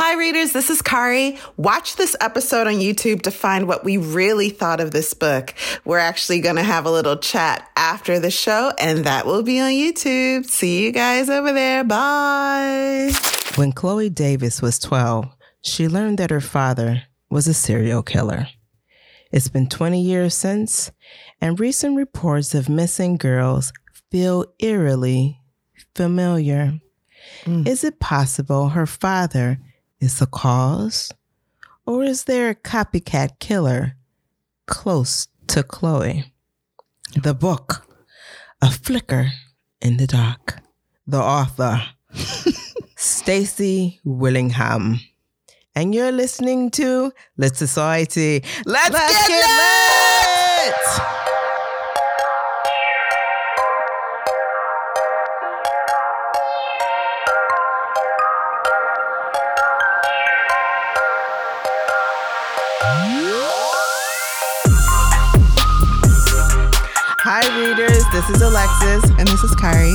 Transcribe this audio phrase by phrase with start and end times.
[0.00, 0.52] Hi, readers.
[0.52, 1.40] This is Kari.
[1.56, 5.52] Watch this episode on YouTube to find what we really thought of this book.
[5.84, 9.58] We're actually going to have a little chat after the show, and that will be
[9.58, 10.46] on YouTube.
[10.46, 11.82] See you guys over there.
[11.82, 13.10] Bye.
[13.56, 18.46] When Chloe Davis was 12, she learned that her father was a serial killer.
[19.32, 20.92] It's been 20 years since,
[21.40, 23.72] and recent reports of missing girls
[24.12, 25.40] feel eerily
[25.96, 26.78] familiar.
[27.42, 27.66] Mm.
[27.66, 29.58] Is it possible her father
[30.00, 31.12] is the cause?
[31.86, 33.96] Or is there a copycat killer
[34.66, 36.32] close to Chloe?
[37.14, 37.86] The book,
[38.60, 39.30] A Flicker
[39.80, 40.60] in the Dark.
[41.06, 41.82] The author,
[42.96, 45.00] Stacy Willingham.
[45.74, 48.44] And you're listening to Lit Society.
[48.66, 51.06] Let's, Let's get, get lit!
[51.06, 51.17] lit!
[67.40, 69.10] This is Alexis.
[69.10, 69.94] And this is Kari.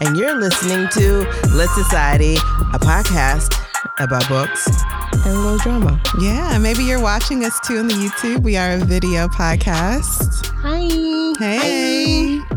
[0.00, 3.52] And you're listening to Lit Society, a podcast
[3.98, 4.68] about books
[5.12, 6.00] and a little drama.
[6.20, 8.44] Yeah, maybe you're watching us too on the YouTube.
[8.44, 10.46] We are a video podcast.
[10.58, 10.86] Hi.
[11.44, 12.38] Hey.
[12.38, 12.56] Hi.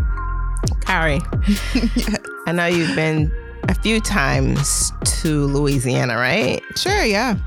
[0.82, 1.20] Kari.
[1.74, 2.20] yes.
[2.46, 3.32] I know you've been
[3.70, 6.62] a few times to Louisiana, right?
[6.76, 7.38] Sure, yeah.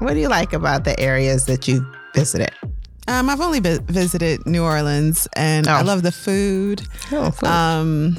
[0.00, 2.50] What do you like about the areas that you visited?
[3.08, 5.72] Um, I've only visited New Orleans, and oh.
[5.72, 6.82] I love the food.
[7.10, 7.48] Oh, food.
[7.48, 8.18] Um,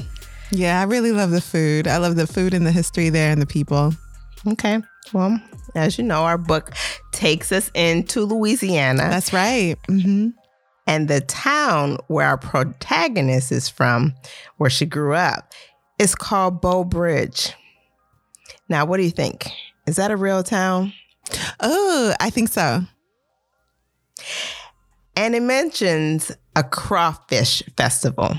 [0.50, 1.86] yeah, I really love the food.
[1.86, 3.94] I love the food and the history there and the people.
[4.48, 4.82] Okay.
[5.12, 5.40] Well,
[5.76, 6.72] as you know, our book
[7.12, 9.02] takes us into Louisiana.
[9.02, 9.76] That's right.
[9.88, 10.30] Mm-hmm.
[10.88, 14.12] And the town where our protagonist is from,
[14.56, 15.52] where she grew up,
[16.00, 17.54] is called Breaux Bridge.
[18.68, 19.48] Now, what do you think?
[19.86, 20.92] Is that a real town?
[21.60, 22.82] Oh, I think so.
[25.20, 28.36] And it mentions a crawfish festival.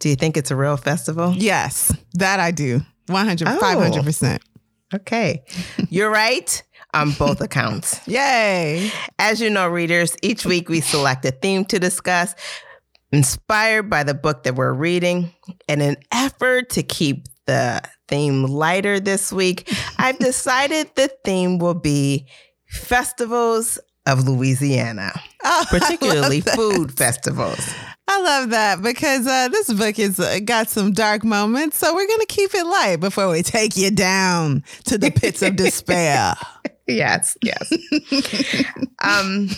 [0.00, 1.32] Do you think it's a real festival?
[1.34, 2.82] Yes, that I do.
[3.06, 3.58] 100, oh.
[3.58, 4.38] 500%.
[4.94, 5.42] Okay.
[5.88, 6.62] You're right
[6.92, 8.06] on both accounts.
[8.06, 8.90] Yay.
[9.18, 12.34] As you know, readers, each week we select a theme to discuss
[13.10, 15.32] inspired by the book that we're reading.
[15.68, 21.72] In an effort to keep the theme lighter this week, I've decided the theme will
[21.72, 22.28] be
[22.68, 25.12] festivals of Louisiana,
[25.44, 27.68] oh, particularly food festivals.
[28.08, 32.06] I love that because uh, this book has uh, got some dark moments, so we're
[32.06, 36.34] going to keep it light before we take you down to the pits of despair.
[36.86, 37.72] yes, yes.
[39.02, 39.48] um,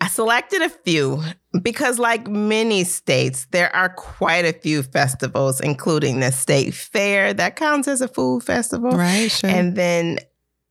[0.00, 1.22] I selected a few
[1.62, 7.56] because, like many states, there are quite a few festivals, including the state fair that
[7.56, 8.90] counts as a food festival.
[8.90, 9.48] Right, sure.
[9.48, 10.18] And then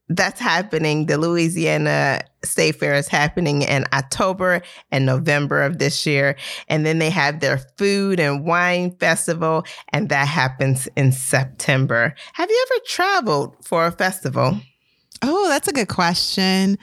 [0.10, 1.06] that's happening.
[1.06, 6.36] The Louisiana State Fair is happening in October and November of this year.
[6.68, 12.14] And then they have their food and wine festival, and that happens in September.
[12.34, 14.58] Have you ever traveled for a festival?
[15.22, 16.78] Oh, that's a good question.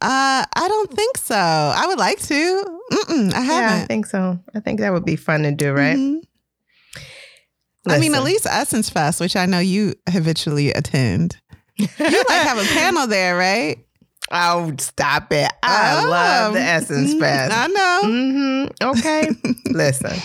[0.00, 1.34] Uh, I don't think so.
[1.34, 2.80] I would like to.
[2.92, 3.78] Mm-mm, I haven't.
[3.78, 4.38] Yeah, I think so.
[4.54, 5.96] I think that would be fun to do, right?
[5.96, 6.18] Mm-hmm.
[7.90, 11.38] I mean, at least Essence Fest, which I know you habitually attend.
[11.78, 11.86] You
[12.28, 13.78] like have a panel there, right?
[14.30, 15.50] Oh, stop it.
[15.62, 17.20] I oh, love the Essence mm-hmm.
[17.20, 17.54] Fest.
[17.54, 18.02] I know.
[18.04, 18.88] Mm-hmm.
[18.98, 19.28] Okay.
[19.70, 20.18] Listen,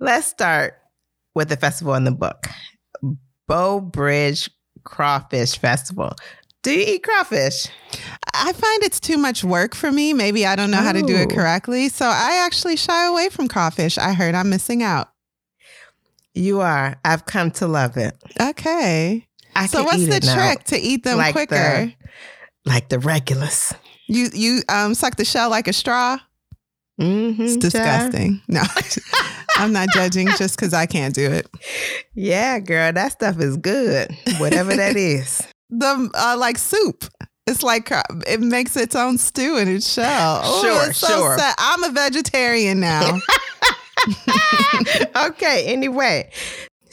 [0.00, 0.74] let's start
[1.34, 2.46] with the festival in the book
[3.46, 4.50] Breaux Bridge
[4.84, 6.12] Crawfish Festival.
[6.62, 7.66] Do you eat crawfish?
[8.32, 10.14] I find it's too much work for me.
[10.14, 10.82] Maybe I don't know oh.
[10.82, 11.34] how to do it oh.
[11.34, 11.90] correctly.
[11.90, 13.98] So I actually shy away from crawfish.
[13.98, 15.10] I heard I'm missing out.
[16.32, 16.96] You are.
[17.04, 18.16] I've come to love it.
[18.40, 19.28] Okay.
[19.56, 21.54] I so what's the trick to eat them like quicker?
[21.54, 21.94] The,
[22.64, 23.72] like the regulars.
[24.06, 26.18] You you um suck the shell like a straw.
[27.00, 28.40] Mm-hmm, it's disgusting.
[28.46, 28.62] No,
[29.56, 31.48] I'm not judging just because I can't do it.
[32.14, 34.16] Yeah, girl, that stuff is good.
[34.38, 35.42] Whatever that is.
[35.70, 37.04] The uh, like soup.
[37.46, 40.40] It's like uh, it makes its own stew in its shell.
[40.44, 41.38] Oh, sure, so sure.
[41.38, 41.54] Sad.
[41.58, 43.18] I'm a vegetarian now.
[45.26, 45.66] okay.
[45.66, 46.30] Anyway,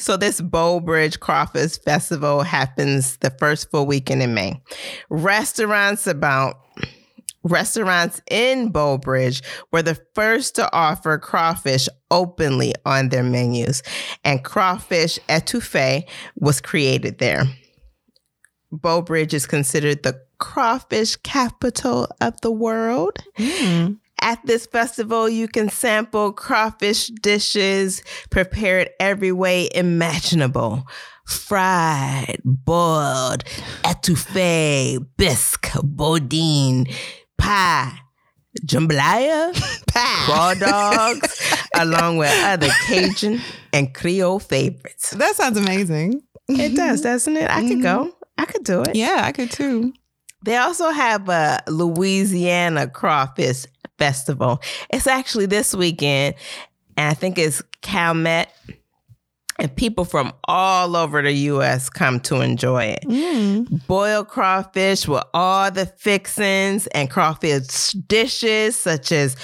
[0.02, 4.62] so this Breaux Bridge Crawfish Festival happens the first full weekend in May.
[5.10, 6.56] Restaurants about
[7.44, 13.84] restaurants in Breaux Bridge were the first to offer crawfish openly on their menus,
[14.24, 17.44] and crawfish etouffee was created there.
[18.72, 23.18] Breaux Bridge is considered the crawfish capital of the world.
[23.38, 24.00] Mm.
[24.22, 30.86] At this festival, you can sample crawfish dishes prepared every way imaginable
[31.26, 33.44] fried, boiled,
[33.84, 36.86] etouffee, bisque, boudin,
[37.38, 37.94] pie,
[38.66, 39.54] jambalaya,
[39.88, 40.26] Pie.
[40.30, 41.42] raw dogs,
[41.76, 43.42] along with other Cajun
[43.74, 45.12] and Creole favorites.
[45.12, 46.22] That sounds amazing.
[46.50, 47.50] It does, doesn't it?
[47.50, 47.82] I could mm-hmm.
[47.82, 48.12] go.
[48.38, 48.96] I could do it.
[48.96, 49.94] Yeah, I could too.
[50.44, 53.66] They also have a Louisiana Crawfish
[54.02, 54.60] Festival.
[54.90, 56.34] It's actually this weekend,
[56.98, 58.50] and I think it's Chalmette.
[59.60, 61.88] And people from all over the U.S.
[61.88, 63.04] come to enjoy it.
[63.04, 63.86] Mm.
[63.86, 69.36] Boiled crawfish with all the fixings and crawfish dishes such as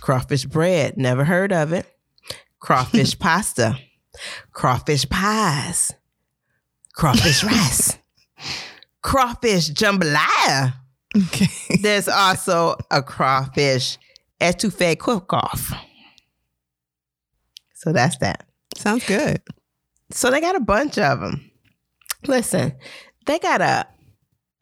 [0.00, 1.86] crawfish bread, never heard of it,
[2.58, 3.78] crawfish pasta,
[4.50, 5.92] crawfish pies,
[6.94, 7.96] crawfish rice,
[9.02, 10.74] crawfish jambalaya.
[11.16, 11.76] Okay.
[11.82, 13.98] There's also a crawfish
[14.40, 15.72] etouffee cook-off.
[17.74, 18.46] So that's that.
[18.76, 19.42] Sounds good.
[20.10, 21.50] So they got a bunch of them.
[22.26, 22.74] Listen,
[23.26, 23.86] they got a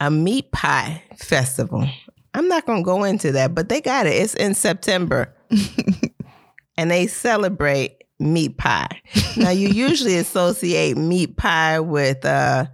[0.01, 1.89] a meat pie festival.
[2.35, 4.15] I'm not gonna go into that, but they got it.
[4.15, 5.35] It's in September,
[6.77, 9.01] and they celebrate meat pie.
[9.37, 12.67] Now you usually associate meat pie with uh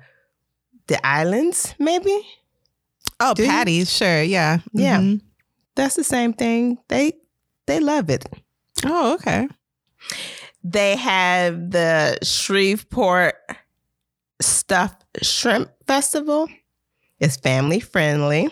[0.87, 2.27] the islands, maybe.
[3.21, 3.49] Oh, Do you?
[3.49, 4.23] patties, sure.
[4.23, 4.59] Yeah.
[4.73, 4.99] Yeah.
[5.01, 5.21] Mhm.
[5.75, 6.79] That's the same thing.
[6.89, 7.13] They
[7.67, 8.25] they love it.
[8.85, 9.49] Oh, okay.
[10.65, 13.35] They have the Shreveport
[14.41, 16.49] Stuffed Shrimp Festival.
[17.21, 18.49] It's family friendly.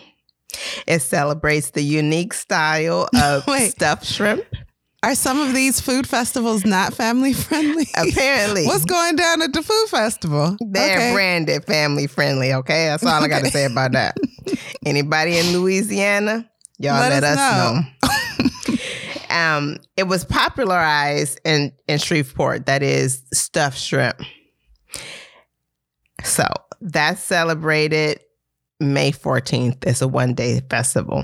[0.85, 3.71] It celebrates the unique style of Wait.
[3.71, 4.43] stuffed shrimp.
[5.07, 7.87] Are some of these food festivals not family friendly?
[7.95, 10.57] Apparently, What's going down at the food festival?
[10.59, 11.13] they're Okay.
[11.13, 12.51] branded family friendly.
[12.51, 14.17] Okay, that's all I got to say about that.
[14.85, 17.81] Anybody in Louisiana, y'all Let let, us us
[19.29, 19.29] know.
[19.33, 22.65] um, it was popularized in in Shreveport.
[22.65, 24.19] That is stuffed shrimp.
[26.25, 26.45] So
[26.81, 28.19] that's celebrated
[28.81, 29.85] May 14th.
[29.87, 31.23] It's a one day festival.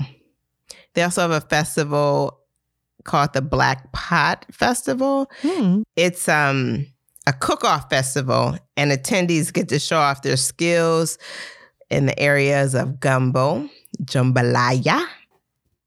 [0.94, 2.40] They also have a festival
[3.04, 5.30] called the Black Pot Festival.
[5.42, 5.82] Hmm.
[5.96, 6.86] It's um
[7.26, 11.16] a cook-off festival and attendees get to show off their skills
[11.90, 13.68] in the areas of gumbo,
[14.02, 15.06] jambalaya,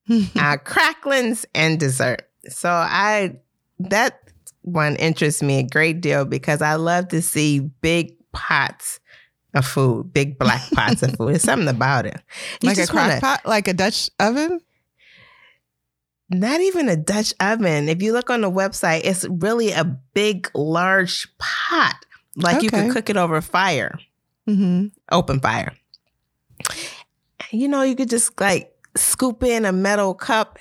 [0.35, 2.27] uh, cracklings, and dessert.
[2.49, 3.35] So I
[3.79, 4.19] that
[4.61, 8.99] one interests me a great deal because I love to see big pots
[9.53, 11.29] of food, big black pots of food.
[11.29, 12.19] There's something about it.
[12.61, 14.59] You like a just wanna- pot, like a Dutch oven.
[16.29, 17.87] Not even a Dutch oven.
[17.87, 21.95] If you look on the website, it's really a big, large pot.
[22.35, 22.83] Like you Okay.
[22.83, 23.97] could cook it over fire,
[24.47, 24.87] Mm-hmm.
[25.11, 25.73] open fire.
[27.51, 30.59] You know, you could just like scoop in a metal cup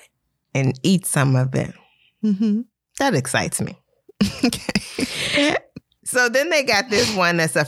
[0.55, 1.73] and eat some of it.
[2.25, 2.61] Mm-hmm.
[2.99, 3.77] That excites me.
[4.45, 5.57] Okay.
[6.05, 7.67] so then they got this one that's a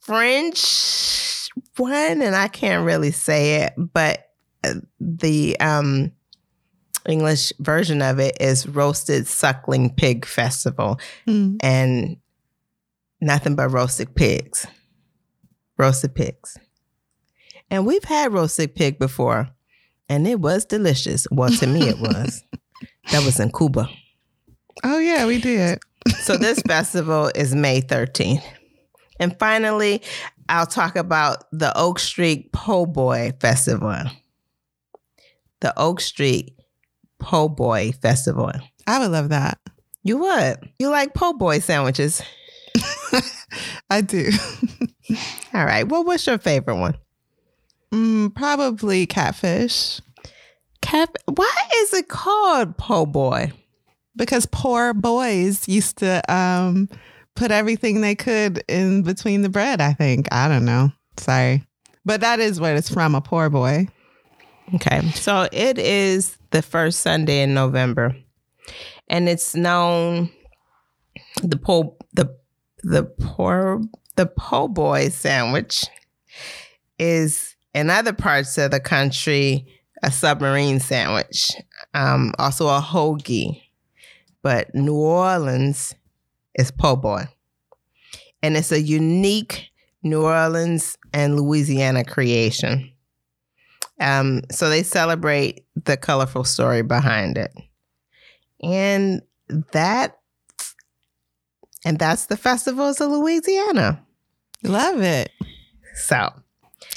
[0.00, 4.30] French one, and I can't really say it, but
[4.64, 6.12] uh, the um,
[7.08, 11.56] English version of it is Roasted Suckling Pig Festival, Mm.
[11.62, 12.16] and
[13.20, 14.66] nothing but roasted pigs.
[15.78, 16.56] Roasted pigs.
[17.70, 19.48] And we've had roasted pig before,
[20.08, 21.26] and it was delicious.
[21.30, 22.42] Well, to me, it was.
[23.10, 23.88] That was in Cuba.
[24.84, 25.78] Oh yeah, we did.
[26.20, 28.42] So this festival is May 13th.
[29.20, 30.02] And finally,
[30.48, 34.04] I'll talk about the Oak Street Po' Boy Festival.
[35.60, 36.54] The Oak Street
[37.18, 38.52] Po' Boy Festival.
[38.86, 39.58] I would love that.
[40.02, 40.70] You would.
[40.78, 42.22] You like po' boy sandwiches.
[43.90, 44.30] I do.
[45.54, 45.86] All right.
[45.86, 46.96] Well, what's your favorite one?
[47.92, 50.00] Mm, probably catfish
[50.80, 51.16] Cap.
[51.26, 53.52] Why is it called po' boy?
[54.18, 56.88] because poor boys used to um,
[57.34, 59.80] put everything they could in between the bread.
[59.80, 60.92] I think I don't know.
[61.16, 61.64] Sorry,
[62.04, 63.14] but that is what it's from.
[63.14, 63.88] A poor boy.
[64.74, 65.10] Okay.
[65.12, 68.16] So it is the first Sunday in November.
[69.08, 70.30] And it's known
[71.42, 72.36] the po the
[72.82, 73.80] the poor
[74.16, 75.86] the po' boy sandwich
[76.98, 79.66] is in other parts of the country
[80.02, 81.52] a submarine sandwich.
[81.94, 83.62] Um, also a hoagie.
[84.42, 85.94] But New Orleans
[86.54, 87.24] is po' boy.
[88.42, 89.70] And it's a unique
[90.02, 92.92] New Orleans and Louisiana creation.
[94.00, 97.52] Um, so they celebrate the colorful story behind it.
[98.62, 99.22] And
[99.72, 100.18] that
[101.84, 104.04] and that's the festivals of Louisiana.
[104.64, 105.30] Love it.
[105.94, 106.30] So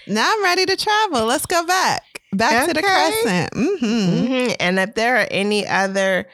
[0.07, 1.25] Now I'm ready to travel.
[1.25, 2.21] Let's go back.
[2.33, 2.89] Back to the Okay.
[2.91, 3.53] crescent.
[3.53, 3.65] hmm
[4.09, 4.51] Mm-hmm.
[4.59, 6.27] and if there are any other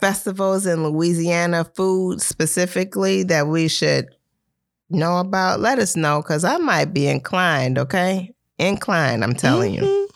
[0.00, 4.06] festivals in Louisiana food specifically that we should
[4.88, 8.32] know about, let us know because I might be inclined, okay?
[8.60, 9.82] Inclined, I'm telling you.
[9.82, 10.06] Mhm.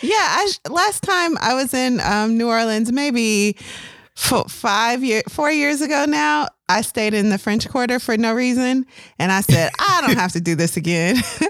[0.00, 3.56] Yeah, I last time I was in um, New Orleans, maybe
[4.16, 6.46] f- five year, four years ago now.
[6.70, 8.84] I stayed in the French Quarter for no reason,
[9.18, 11.16] and I said I don't have to do this again.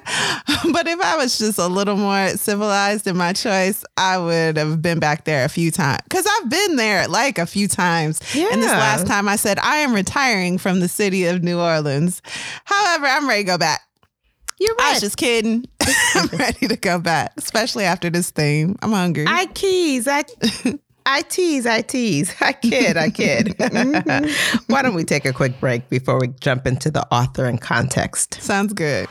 [0.72, 4.80] but if I was just a little more civilized in my choice, I would have
[4.80, 8.20] been back there a few times because I've been there like a few times.
[8.32, 8.48] Yeah.
[8.52, 12.22] And this last time, I said I am retiring from the city of New Orleans.
[12.64, 13.80] However, I'm ready to go back.
[14.60, 15.64] You're I was just kidding.
[16.14, 18.76] I'm ready to go back, especially after this theme.
[18.82, 19.24] I'm hungry.
[19.26, 20.08] I keys.
[20.08, 20.24] I
[21.06, 21.66] I tease.
[21.66, 22.34] I tease.
[22.40, 22.96] I kid.
[22.96, 23.56] I kid.
[23.58, 24.72] Mm-hmm.
[24.72, 28.42] Why don't we take a quick break before we jump into the author and context?
[28.42, 29.08] Sounds good.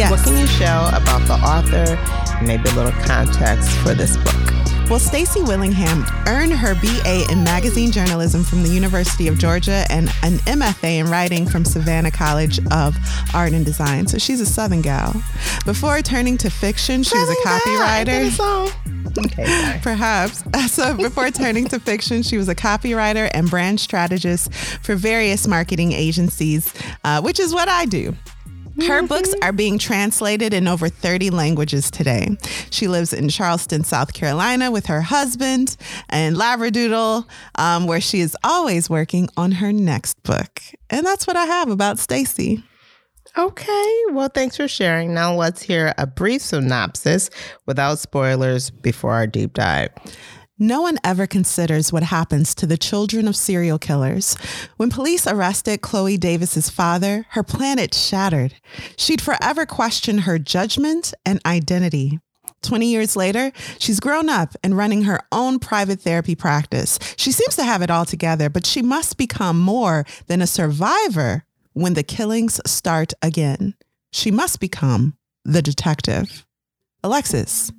[0.00, 0.12] Yes.
[0.12, 2.42] What can you share about the author?
[2.42, 4.88] Maybe a little context for this book.
[4.88, 10.08] Well, Stacy Willingham earned her BA in magazine journalism from the University of Georgia and
[10.22, 12.96] an MFA in writing from Savannah College of
[13.34, 14.06] Art and Design.
[14.06, 15.12] So she's a Southern gal.
[15.66, 18.72] Before turning to fiction, she was a copywriter.
[19.18, 19.80] Okay.
[19.82, 20.44] Perhaps.
[20.70, 25.92] So before turning to fiction, she was a copywriter and brand strategist for various marketing
[25.92, 26.72] agencies,
[27.04, 28.16] uh, which is what I do.
[28.86, 32.36] Her books are being translated in over 30 languages today.
[32.70, 35.76] She lives in Charleston, South Carolina with her husband
[36.08, 40.62] and Labradoodle, um, where she is always working on her next book.
[40.88, 42.62] And that's what I have about Stacy.
[43.38, 44.02] Okay.
[44.10, 45.14] Well, thanks for sharing.
[45.14, 47.30] Now let's hear a brief synopsis
[47.66, 49.90] without spoilers before our deep dive.
[50.62, 54.36] No one ever considers what happens to the children of serial killers.
[54.76, 58.54] When police arrested Chloe Davis's father, her planet shattered.
[58.98, 62.20] She'd forever question her judgment and identity.
[62.60, 66.98] 20 years later, she's grown up and running her own private therapy practice.
[67.16, 71.46] She seems to have it all together, but she must become more than a survivor
[71.72, 73.76] when the killings start again.
[74.12, 76.44] She must become the detective.
[77.02, 77.72] Alexis,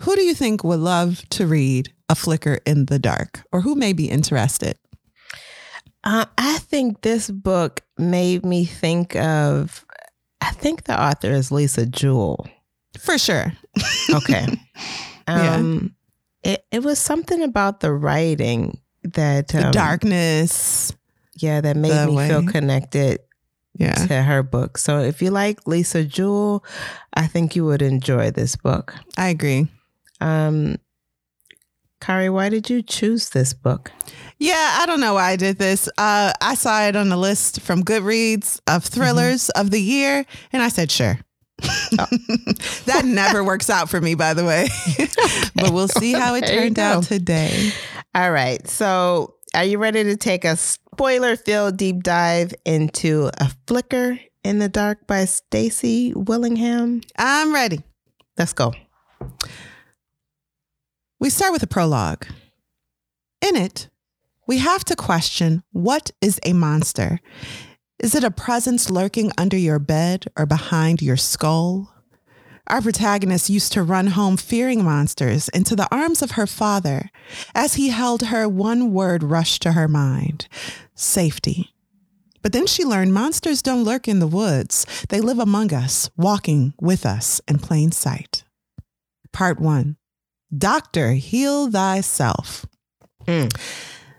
[0.00, 3.74] who do you think would love to read A Flicker in the Dark or who
[3.74, 4.76] may be interested?
[6.04, 9.86] Uh, I think this book made me think of,
[10.42, 12.46] I think the author is Lisa Jewell.
[13.00, 13.52] For sure.
[14.12, 14.46] Okay.
[15.28, 15.54] Yeah.
[15.54, 15.94] um,
[16.42, 20.92] it, it was something about the writing that, The um, darkness.
[21.38, 23.20] yeah, that made me feel connected
[23.78, 23.94] Yeah.
[23.94, 24.76] to her book.
[24.78, 26.64] So if you like Lisa Jewell,
[27.14, 28.94] I think you would enjoy this book.
[29.16, 29.68] I agree.
[30.20, 30.76] Um,
[32.02, 33.92] Kari, why did you choose this book?
[34.40, 35.86] Yeah, I don't know why I did this.
[35.96, 40.62] Uh, I saw it on the list from Goodreads of thrillers of the year, and
[40.62, 41.20] I said, sure.
[41.58, 44.66] that never works out for me, by the way.
[45.54, 47.70] but we'll see how it turned out today.
[48.16, 48.66] All right.
[48.66, 54.58] So, are you ready to take a spoiler filled deep dive into A Flicker in
[54.58, 57.02] the Dark by Stacy Willingham?
[57.16, 57.84] I'm ready.
[58.36, 58.72] Let's go.
[61.22, 62.26] We start with a prologue.
[63.40, 63.88] In it,
[64.48, 67.20] we have to question what is a monster?
[68.00, 71.94] Is it a presence lurking under your bed or behind your skull?
[72.66, 77.08] Our protagonist used to run home fearing monsters into the arms of her father.
[77.54, 80.48] As he held her, one word rushed to her mind
[80.96, 81.72] safety.
[82.42, 86.74] But then she learned monsters don't lurk in the woods, they live among us, walking
[86.80, 88.42] with us in plain sight.
[89.32, 89.98] Part one
[90.56, 92.66] Doctor, heal thyself.
[93.26, 93.52] Mm.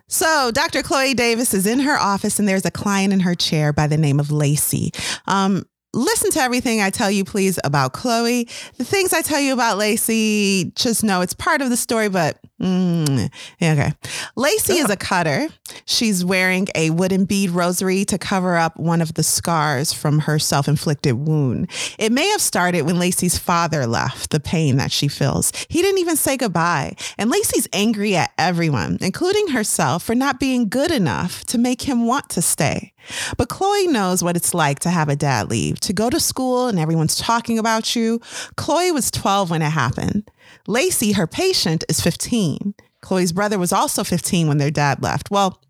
[0.08, 0.84] So, Dr.
[0.84, 3.98] Chloe Davis is in her office, and there's a client in her chair by the
[3.98, 4.92] name of Lacey.
[5.28, 5.64] Um,
[5.94, 8.48] listen to everything I tell you, please, about Chloe.
[8.78, 12.40] The things I tell you about Lacey, just know it's part of the story, but
[12.64, 13.94] mm, okay.
[14.36, 15.48] Lacey is a cutter.
[15.86, 20.40] She's wearing a wooden bead rosary to cover up one of the scars from her
[20.40, 21.70] self inflicted wound.
[22.00, 25.52] It may have started when Lacey's father left, the pain that she feels.
[25.70, 26.96] He didn't even say goodbye.
[27.18, 32.06] And Lacey's angry at everyone, including herself, for not being good enough to make him
[32.08, 32.94] want to stay.
[33.38, 36.68] But Chloe knows what it's like to have a dad leave, to go to school
[36.68, 38.22] and everyone's talking about you.
[38.56, 40.30] Chloe was 12 when it happened.
[40.68, 42.74] Lacey, her patient, is 15.
[43.02, 45.30] Chloe's brother was also 15 when their dad left.
[45.30, 45.62] Well,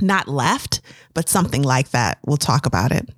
[0.00, 0.80] not left,
[1.14, 2.18] but something like that.
[2.26, 3.08] We'll talk about it.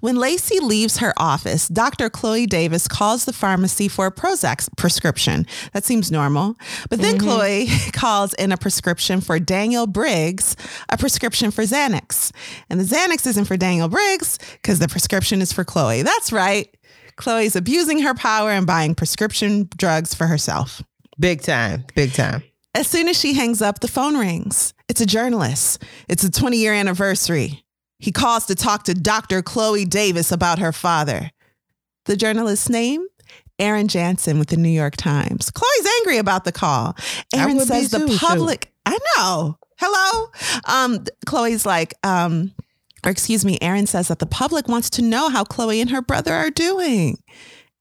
[0.00, 2.10] When Lacey leaves her office, Dr.
[2.10, 5.46] Chloe Davis calls the pharmacy for a Prozac prescription.
[5.72, 6.56] That seems normal.
[6.90, 7.28] But then mm-hmm.
[7.28, 10.56] Chloe calls in a prescription for Daniel Briggs,
[10.88, 12.32] a prescription for Xanax.
[12.70, 16.02] And the Xanax isn't for Daniel Briggs because the prescription is for Chloe.
[16.02, 16.74] That's right.
[17.16, 20.82] Chloe's abusing her power and buying prescription drugs for herself.
[21.18, 21.84] Big time.
[21.94, 22.42] Big time.
[22.74, 24.72] As soon as she hangs up, the phone rings.
[24.88, 25.82] It's a journalist.
[26.08, 27.64] It's a 20 year anniversary.
[27.98, 29.42] He calls to talk to Dr.
[29.42, 31.30] Chloe Davis about her father.
[32.06, 33.06] The journalist's name?
[33.58, 35.50] Aaron Jansen with the New York Times.
[35.50, 36.96] Chloe's angry about the call.
[37.32, 38.70] Aaron says the public, too.
[38.86, 39.58] I know.
[39.78, 40.30] Hello?
[40.64, 42.52] Um, Chloe's like, um,
[43.04, 46.02] or excuse me, Aaron says that the public wants to know how Chloe and her
[46.02, 47.18] brother are doing.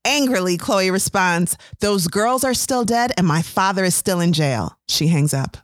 [0.04, 4.78] Angrily, Chloe responds, Those girls are still dead and my father is still in jail.
[4.88, 5.58] She hangs up.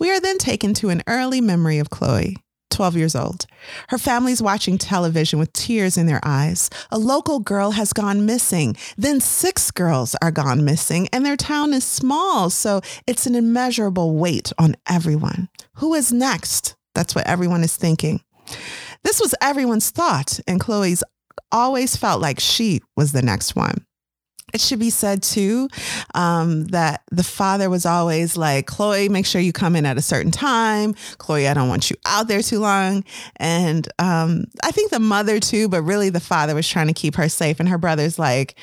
[0.00, 2.36] We are then taken to an early memory of Chloe.
[2.70, 3.46] 12 years old.
[3.88, 6.70] Her family's watching television with tears in their eyes.
[6.90, 8.76] A local girl has gone missing.
[8.96, 14.14] Then six girls are gone missing, and their town is small, so it's an immeasurable
[14.14, 15.48] weight on everyone.
[15.74, 16.76] Who is next?
[16.94, 18.20] That's what everyone is thinking.
[19.02, 21.02] This was everyone's thought, and Chloe's
[21.52, 23.84] always felt like she was the next one.
[24.54, 25.68] It should be said too
[26.14, 30.02] um, that the father was always like, Chloe, make sure you come in at a
[30.02, 30.94] certain time.
[31.18, 33.04] Chloe, I don't want you out there too long.
[33.36, 37.16] And um, I think the mother too, but really the father was trying to keep
[37.16, 37.60] her safe.
[37.60, 38.54] And her brother's like,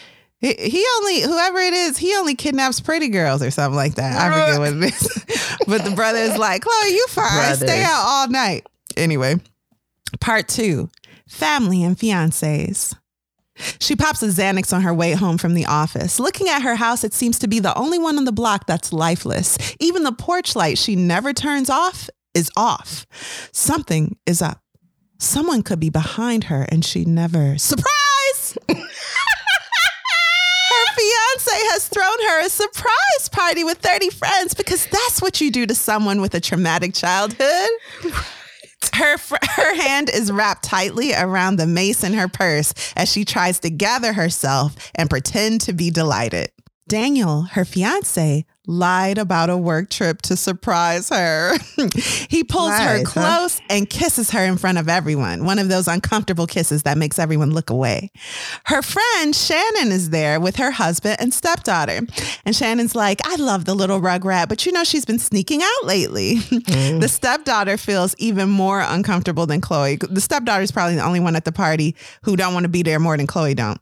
[0.41, 4.29] he only whoever it is he only kidnaps pretty girls or something like that i
[4.29, 7.59] forget what it is but the brother is like chloe you fine Brothers.
[7.59, 9.39] stay out all night anyway
[10.19, 10.89] part two
[11.27, 12.95] family and fiancés
[13.79, 16.19] she pops a Xanax on her way home from the office.
[16.19, 18.91] Looking at her house, it seems to be the only one on the block that's
[18.91, 19.57] lifeless.
[19.79, 23.05] Even the porch light she never turns off is off.
[23.53, 24.61] Something is up.
[25.19, 27.57] Someone could be behind her and she never.
[27.57, 28.57] Surprise!
[28.69, 28.85] her
[30.95, 35.65] fiance has thrown her a surprise party with 30 friends because that's what you do
[35.65, 37.69] to someone with a traumatic childhood.
[38.95, 43.59] Her, her hand is wrapped tightly around the mace in her purse as she tries
[43.59, 46.51] to gather herself and pretend to be delighted.
[46.87, 51.53] Daniel, her fiance, lied about a work trip to surprise her.
[52.29, 53.65] he pulls nice, her close huh?
[53.71, 55.45] and kisses her in front of everyone.
[55.45, 58.11] One of those uncomfortable kisses that makes everyone look away.
[58.65, 62.01] Her friend Shannon is there with her husband and stepdaughter.
[62.45, 65.85] And Shannon's like, I love the little rugrat, but you know, she's been sneaking out
[65.85, 66.35] lately.
[66.65, 66.99] Mm.
[66.99, 69.97] the stepdaughter feels even more uncomfortable than Chloe.
[69.97, 72.81] The stepdaughter is probably the only one at the party who don't want to be
[72.81, 73.79] there more than Chloe don't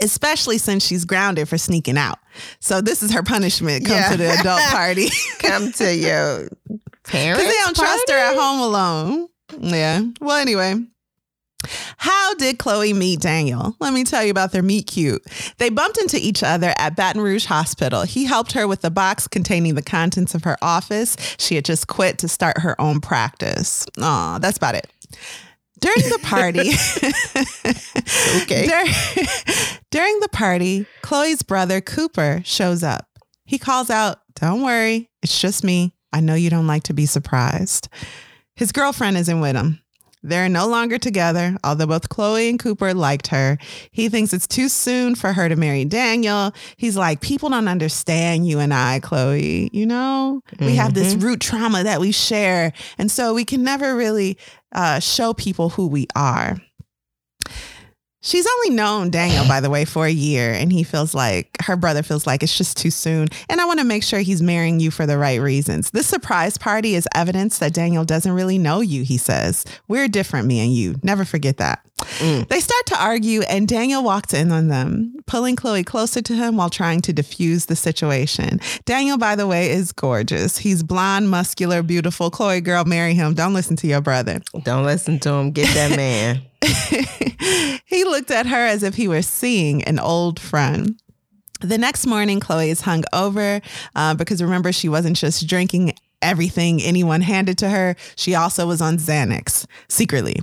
[0.00, 2.18] especially since she's grounded for sneaking out.
[2.60, 3.86] So this is her punishment.
[3.86, 4.10] Come yeah.
[4.10, 5.08] to the adult party.
[5.38, 6.48] Come to your
[7.04, 7.42] parents.
[7.42, 7.90] Because they don't party?
[7.92, 9.28] trust her at home alone.
[9.60, 10.02] Yeah.
[10.20, 10.76] Well, anyway.
[11.96, 13.76] How did Chloe meet Daniel?
[13.78, 15.24] Let me tell you about their meet cute.
[15.58, 18.02] They bumped into each other at Baton Rouge Hospital.
[18.02, 21.16] He helped her with the box containing the contents of her office.
[21.38, 23.86] She had just quit to start her own practice.
[24.00, 24.88] Aw, that's about it.
[25.82, 26.60] During the party,
[28.42, 28.68] okay.
[28.68, 29.26] During,
[29.90, 33.08] during the party, Chloe's brother Cooper shows up.
[33.44, 35.92] He calls out, Don't worry, it's just me.
[36.12, 37.88] I know you don't like to be surprised.
[38.54, 39.82] His girlfriend isn't with him.
[40.24, 43.58] They're no longer together, although both Chloe and Cooper liked her.
[43.90, 46.52] He thinks it's too soon for her to marry Daniel.
[46.76, 49.68] He's like, People don't understand you and I, Chloe.
[49.72, 50.64] You know, mm-hmm.
[50.64, 51.26] we have this mm-hmm.
[51.26, 52.72] root trauma that we share.
[52.98, 54.38] And so we can never really
[54.72, 56.60] uh, show people who we are.
[58.24, 61.74] She's only known Daniel, by the way, for a year, and he feels like her
[61.74, 63.26] brother feels like it's just too soon.
[63.48, 65.90] And I want to make sure he's marrying you for the right reasons.
[65.90, 69.64] This surprise party is evidence that Daniel doesn't really know you, he says.
[69.88, 71.00] We're different, me and you.
[71.02, 71.84] Never forget that.
[72.18, 72.46] Mm.
[72.46, 76.56] They start to argue, and Daniel walks in on them, pulling Chloe closer to him
[76.56, 78.60] while trying to diffuse the situation.
[78.84, 80.58] Daniel, by the way, is gorgeous.
[80.58, 82.30] He's blonde, muscular, beautiful.
[82.30, 83.34] Chloe, girl, marry him.
[83.34, 84.40] Don't listen to your brother.
[84.62, 85.50] Don't listen to him.
[85.50, 86.42] Get that man.
[87.84, 91.00] he looked at her as if he were seeing an old friend.
[91.60, 93.60] The next morning, Chloe is hung over
[93.94, 98.80] uh, because remember, she wasn't just drinking everything anyone handed to her, she also was
[98.80, 100.36] on Xanax secretly.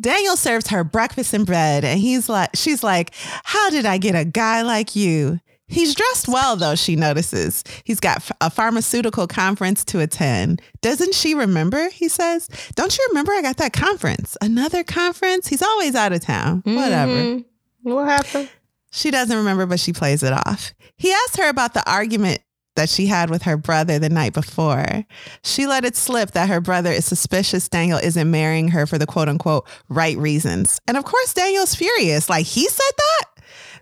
[0.00, 3.12] Daniel serves her breakfast in bread, and he's like, she's like,
[3.44, 5.40] How did I get a guy like you?
[5.68, 7.62] He's dressed well, though, she notices.
[7.84, 10.62] He's got a pharmaceutical conference to attend.
[10.80, 11.90] Doesn't she remember?
[11.90, 14.36] He says, Don't you remember I got that conference?
[14.40, 15.48] Another conference?
[15.48, 16.62] He's always out of town.
[16.62, 16.74] Mm-hmm.
[16.74, 17.44] Whatever.
[17.82, 18.50] What happened?
[18.90, 20.72] She doesn't remember, but she plays it off.
[20.96, 22.40] He asks her about the argument
[22.78, 25.04] that she had with her brother the night before.
[25.42, 29.06] She let it slip that her brother is suspicious Daniel isn't marrying her for the
[29.06, 30.80] quote unquote right reasons.
[30.86, 32.30] And of course, Daniel's furious.
[32.30, 33.24] Like, he said that?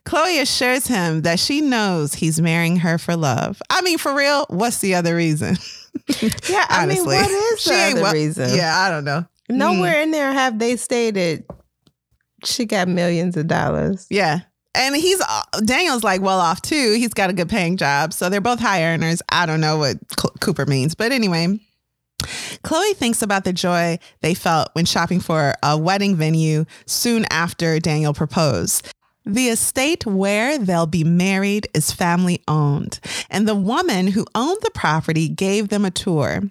[0.06, 3.60] Chloe assures him that she knows he's marrying her for love.
[3.68, 5.56] I mean, for real, what's the other reason?
[6.48, 8.54] Yeah, I mean, what is the other well- reason?
[8.54, 9.24] Yeah, I don't know.
[9.48, 11.44] Nowhere in there have they stated
[12.44, 14.06] she got millions of dollars.
[14.10, 14.40] Yeah.
[14.74, 16.92] And he's uh, Daniel's like well off too.
[16.92, 18.12] He's got a good paying job.
[18.12, 19.22] So they're both high earners.
[19.30, 20.94] I don't know what Cl- Cooper means.
[20.94, 21.58] But anyway,
[22.62, 27.78] Chloe thinks about the joy they felt when shopping for a wedding venue soon after
[27.80, 28.92] Daniel proposed.
[29.26, 34.70] The estate where they'll be married is family owned, and the woman who owned the
[34.70, 36.42] property gave them a tour.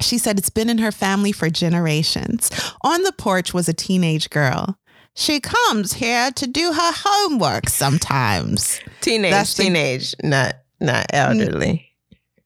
[0.00, 2.50] She said it's been in her family for generations.
[2.82, 4.76] On the porch was a teenage girl.
[5.14, 8.80] She comes here to do her homework sometimes.
[9.00, 11.89] Teenage, That's the- teenage, not not elderly.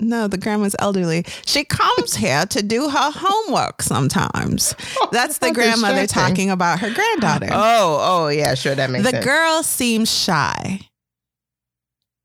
[0.04, 1.24] No, the grandma's elderly.
[1.46, 4.74] She comes here to do her homework sometimes.
[5.12, 7.48] That's the grandmother talking about her granddaughter.
[7.50, 9.24] Oh, oh yeah, sure that makes the sense.
[9.24, 10.80] girl seems shy.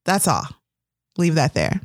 [0.05, 0.47] That's all.
[1.17, 1.81] Leave that there.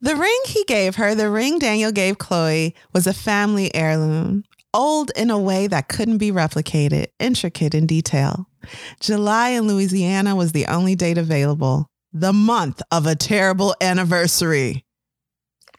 [0.00, 5.10] The ring he gave her, the ring Daniel gave Chloe, was a family heirloom, old
[5.14, 8.46] in a way that couldn't be replicated, intricate in detail.
[9.00, 14.84] July in Louisiana was the only date available, the month of a terrible anniversary.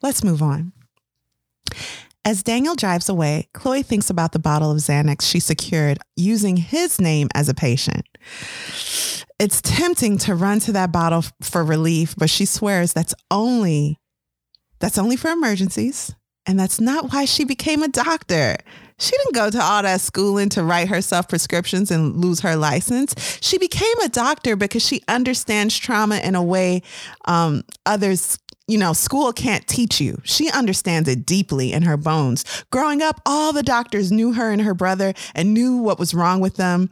[0.02, 0.74] Let's move on.
[2.24, 7.02] As Daniel drives away, Chloe thinks about the bottle of Xanax she secured using his
[7.02, 8.06] name as a patient.
[9.40, 13.98] It's tempting to run to that bottle for relief, but she swears that's only
[14.80, 16.14] that's only for emergencies,
[16.46, 18.58] and that's not why she became a doctor.
[19.00, 23.16] She didn't go to all that schooling to write herself prescriptions and lose her license.
[23.42, 26.84] She became a doctor because she understands trauma in a way
[27.26, 30.22] um, others, you know, school can't teach you.
[30.24, 32.46] She understands it deeply in her bones.
[32.72, 36.40] Growing up, all the doctors knew her and her brother and knew what was wrong
[36.40, 36.90] with them.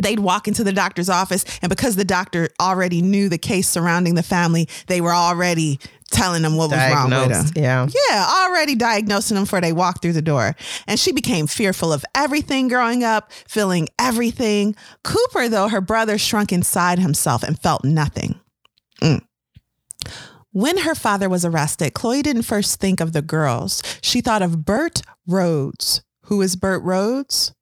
[0.00, 4.14] They'd walk into the doctor's office, and because the doctor already knew the case surrounding
[4.14, 7.46] the family, they were already telling them what was wrong with them.
[7.56, 7.88] Yeah.
[8.08, 10.54] Yeah, already diagnosing them before they walked through the door.
[10.86, 14.76] And she became fearful of everything growing up, feeling everything.
[15.02, 18.40] Cooper, though, her brother shrunk inside himself and felt nothing.
[19.02, 19.22] Mm.
[20.58, 23.80] When her father was arrested, Chloe didn't first think of the girls.
[24.02, 26.02] She thought of Bert Rhodes.
[26.24, 27.52] Who is Bert Rhodes?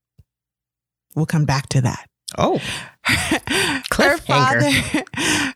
[1.15, 2.61] We'll come back to that Oh,
[3.05, 4.71] her father,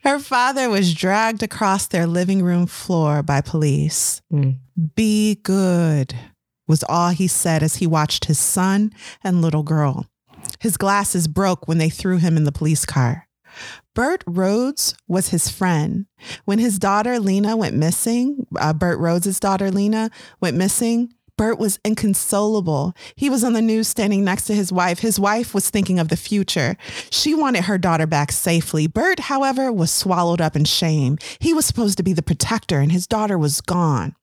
[0.03, 4.23] her father was dragged across their living room floor by police.
[4.33, 4.59] Mm.
[4.95, 6.15] Be good
[6.69, 8.93] was all he said as he watched his son
[9.25, 10.07] and little girl.
[10.61, 13.27] His glasses broke when they threw him in the police car.
[13.95, 16.07] Bert Rhodes was his friend.
[16.45, 21.79] When his daughter Lena went missing, uh, Bert Rhodes' daughter Lena went missing, Bert was
[21.85, 22.95] inconsolable.
[23.17, 24.99] He was on the news standing next to his wife.
[24.99, 26.77] His wife was thinking of the future.
[27.11, 28.87] She wanted her daughter back safely.
[28.87, 31.17] Bert, however, was swallowed up in shame.
[31.39, 34.15] He was supposed to be the protector, and his daughter was gone.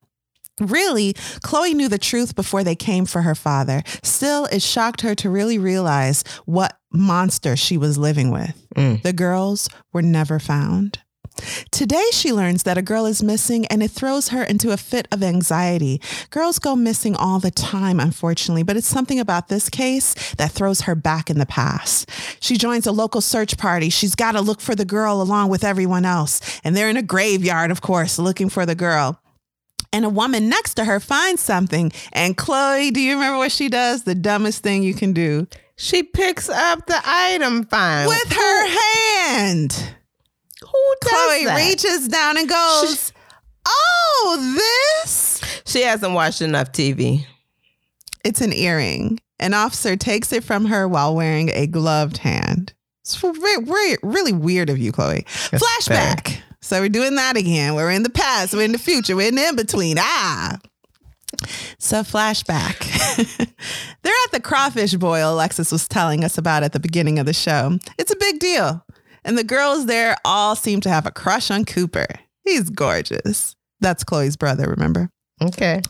[0.60, 3.84] Really, Chloe knew the truth before they came for her father.
[4.02, 8.56] Still, it shocked her to really realize what monster she was living with.
[8.76, 9.02] Mm.
[9.02, 11.00] The girls were never found.
[11.72, 15.08] Today, she learns that a girl is missing and it throws her into a fit
[15.12, 16.02] of anxiety.
[16.30, 20.82] Girls go missing all the time, unfortunately, but it's something about this case that throws
[20.82, 22.10] her back in the past.
[22.40, 23.90] She joins a local search party.
[23.90, 26.60] She's got to look for the girl along with everyone else.
[26.64, 29.22] And they're in a graveyard, of course, looking for the girl.
[29.94, 31.92] And a woman next to her finds something.
[32.12, 34.04] And Chloe, do you remember what she does?
[34.04, 39.74] The dumbest thing you can do she picks up the item find with her hand.
[40.62, 41.56] Who does Chloe that?
[41.58, 43.14] reaches down and goes,
[43.66, 44.56] Oh,
[45.04, 45.42] this?
[45.66, 47.26] She hasn't watched enough TV.
[48.24, 49.20] It's an earring.
[49.40, 52.74] An officer takes it from her while wearing a gloved hand.
[53.02, 55.24] It's re- re- really weird of you, Chloe.
[55.28, 56.40] Flashback.
[56.62, 57.76] So we're doing that again.
[57.76, 59.98] We're in the past, we're in the future, we're in the in between.
[60.00, 60.58] Ah.
[61.78, 62.78] So, flashback.
[64.02, 67.34] They're at the crawfish boil Alexis was telling us about at the beginning of the
[67.34, 67.78] show.
[67.98, 68.86] It's a big deal.
[69.24, 72.08] And the girls there all seem to have a crush on Cooper.
[72.46, 73.56] He's gorgeous.
[73.82, 75.10] That's Chloe's brother, remember?
[75.42, 75.82] Okay.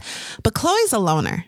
[0.43, 1.45] But Chloe's a loner.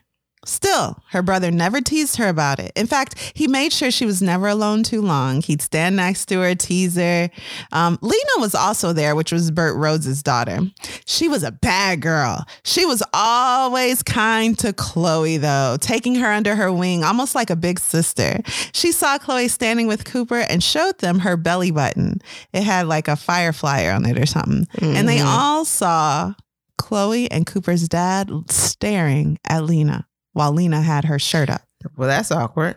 [0.50, 2.72] Still, her brother never teased her about it.
[2.76, 5.44] In fact, he made sure she was never alone too long.
[5.44, 7.30] He'd stand next to her, tease her.
[7.72, 10.62] Um, Lena was also there, which was Bert Rhodes's daughter.
[11.06, 12.46] She was a bad girl.
[12.64, 17.56] She was always kind to Chloe, though, taking her under her wing, almost like a
[17.56, 18.42] big sister.
[18.74, 22.22] She saw Chloe standing with Cooper and showed them her belly button.
[22.54, 24.66] It had like a firefly on it or something.
[24.78, 24.96] Mm-hmm.
[24.96, 26.34] And they all saw
[26.80, 31.64] Chloe and Cooper's dad staring at Lena while Lena had her shirt up.
[31.96, 32.76] Well, that's awkward.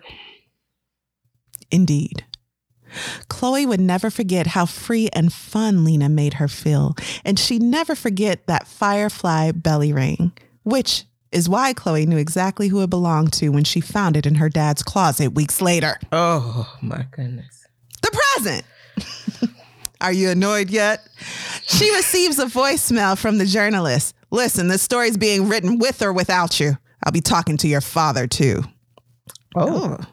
[1.70, 2.24] Indeed.
[3.28, 7.94] Chloe would never forget how free and fun Lena made her feel, and she'd never
[7.94, 13.48] forget that firefly belly ring, which is why Chloe knew exactly who it belonged to
[13.48, 15.98] when she found it in her dad's closet weeks later.
[16.12, 17.66] Oh, my goodness.
[18.02, 18.64] The present.
[20.02, 21.00] Are you annoyed yet?
[21.62, 24.14] She receives a voicemail from the journalist.
[24.30, 26.76] Listen, the story's being written with or without you.
[27.02, 28.64] I'll be talking to your father too.
[29.54, 30.06] Oh, oh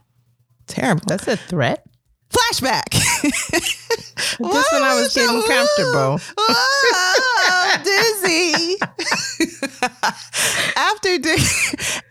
[0.67, 1.03] terrible.
[1.07, 1.85] That's a threat.
[2.29, 2.89] Flashback.
[4.19, 6.19] Just when I was getting comfortable.
[6.37, 8.77] Whoa, dizzy.
[10.75, 11.39] after Dick,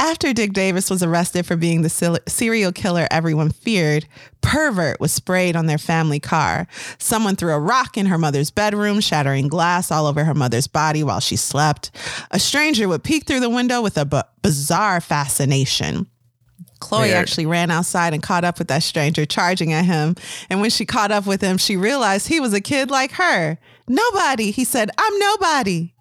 [0.01, 4.07] after Dick Davis was arrested for being the serial killer everyone feared,
[4.41, 6.67] pervert was sprayed on their family car.
[6.99, 11.03] Someone threw a rock in her mother's bedroom, shattering glass all over her mother's body
[11.03, 11.91] while she slept.
[12.31, 16.07] A stranger would peek through the window with a b- bizarre fascination.
[16.81, 17.17] Chloe Weird.
[17.17, 20.15] actually ran outside and caught up with that stranger charging at him.
[20.49, 23.59] And when she caught up with him, she realized he was a kid like her.
[23.89, 25.95] Nobody, he said, I'm nobody.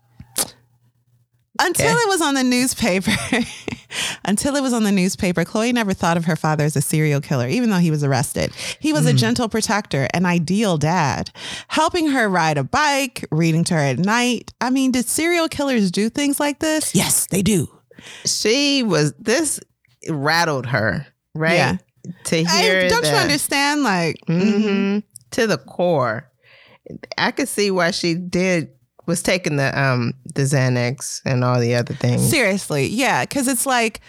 [1.60, 1.96] Until okay.
[1.96, 3.12] it was on the newspaper.
[4.26, 7.22] Until it was on the newspaper, Chloe never thought of her father as a serial
[7.22, 8.52] killer, even though he was arrested.
[8.80, 9.12] He was mm.
[9.12, 11.32] a gentle protector, an ideal dad,
[11.70, 14.54] helping her ride a bike, reading to her at night.
[14.62, 16.94] I mean, did serial killers do things like this?
[16.94, 17.70] Yes, they do.
[18.26, 19.60] She was, this
[20.10, 21.56] rattled her, right?
[21.56, 21.78] Yeah.
[22.26, 23.84] To hear, I, don't that, you understand?
[23.84, 25.00] Like, mm-hmm, mm-hmm.
[25.32, 26.32] to the core,
[27.18, 28.70] I could see why she did
[29.06, 32.30] was taking the um the Xanax and all the other things.
[32.30, 34.02] Seriously, yeah, because it's like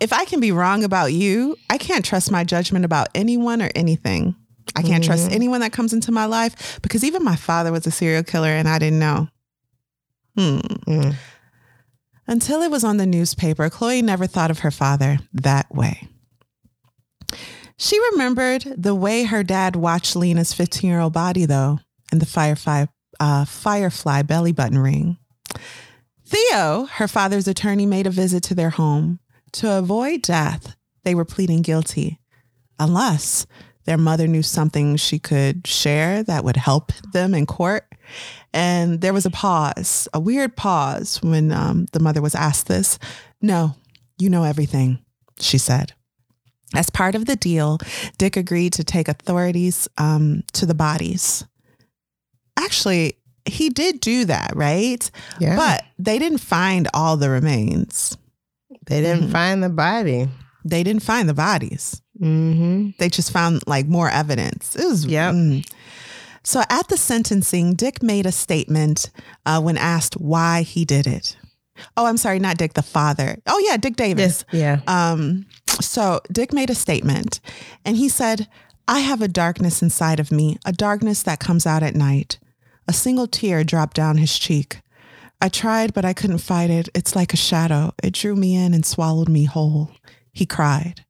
[0.00, 3.70] if I can be wrong about you, I can't trust my judgment about anyone or
[3.74, 4.34] anything.
[4.74, 5.08] I can't mm-hmm.
[5.08, 8.48] trust anyone that comes into my life because even my father was a serial killer
[8.48, 9.28] and I didn't know.
[10.36, 10.58] Hmm.
[10.58, 11.14] Mm.
[12.26, 16.08] Until it was on the newspaper, Chloe never thought of her father that way.
[17.78, 21.78] She remembered the way her dad watched Lena's 15 year old body, though,
[22.10, 22.86] and the firefly,
[23.20, 25.18] uh, firefly belly button ring.
[26.24, 29.20] Theo, her father's attorney, made a visit to their home.
[29.52, 32.18] To avoid death, they were pleading guilty,
[32.80, 33.46] unless
[33.84, 37.85] their mother knew something she could share that would help them in court.
[38.52, 42.98] And there was a pause, a weird pause when um, the mother was asked this.
[43.42, 43.74] No,
[44.18, 44.98] you know everything,
[45.40, 45.92] she said.
[46.74, 47.78] As part of the deal,
[48.18, 51.44] Dick agreed to take authorities um, to the bodies.
[52.56, 55.08] Actually, he did do that, right?
[55.38, 55.56] Yeah.
[55.56, 58.16] But they didn't find all the remains.
[58.86, 59.32] They didn't mm-hmm.
[59.32, 60.28] find the body.
[60.64, 62.02] They didn't find the bodies.
[62.20, 62.90] Mm-hmm.
[62.98, 64.74] They just found like more evidence.
[64.74, 65.32] It was yeah.
[65.32, 65.68] Mm.
[66.46, 69.10] So at the sentencing, Dick made a statement
[69.44, 71.36] uh, when asked why he did it.
[71.96, 73.38] Oh, I'm sorry, not Dick, the father.
[73.48, 74.44] Oh, yeah, Dick Davis.
[74.52, 75.10] Yes, yeah.
[75.10, 75.46] Um,
[75.80, 77.40] so Dick made a statement
[77.84, 78.46] and he said,
[78.86, 82.38] I have a darkness inside of me, a darkness that comes out at night.
[82.86, 84.80] A single tear dropped down his cheek.
[85.40, 86.88] I tried, but I couldn't fight it.
[86.94, 87.92] It's like a shadow.
[88.04, 89.90] It drew me in and swallowed me whole.
[90.32, 91.04] He cried.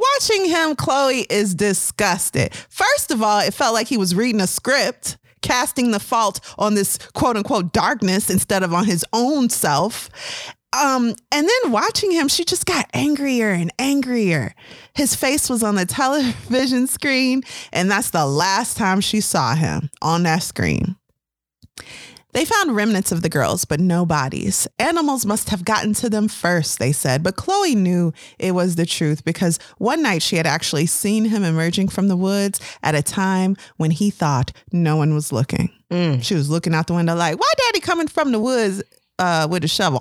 [0.00, 2.54] Watching him, Chloe is disgusted.
[2.68, 6.74] First of all, it felt like he was reading a script, casting the fault on
[6.74, 10.08] this quote unquote darkness instead of on his own self.
[10.72, 14.54] Um, and then watching him, she just got angrier and angrier.
[14.94, 19.90] His face was on the television screen, and that's the last time she saw him
[20.00, 20.96] on that screen.
[22.32, 24.68] They found remnants of the girls, but no bodies.
[24.78, 27.22] Animals must have gotten to them first, they said.
[27.22, 31.42] But Chloe knew it was the truth because one night she had actually seen him
[31.42, 35.70] emerging from the woods at a time when he thought no one was looking.
[35.90, 36.22] Mm.
[36.22, 38.82] She was looking out the window like, why daddy coming from the woods
[39.18, 40.00] uh, with a shovel?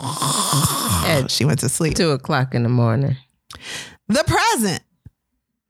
[1.06, 1.96] and she went to sleep.
[1.96, 3.18] Two o'clock in the morning.
[4.08, 4.84] The present.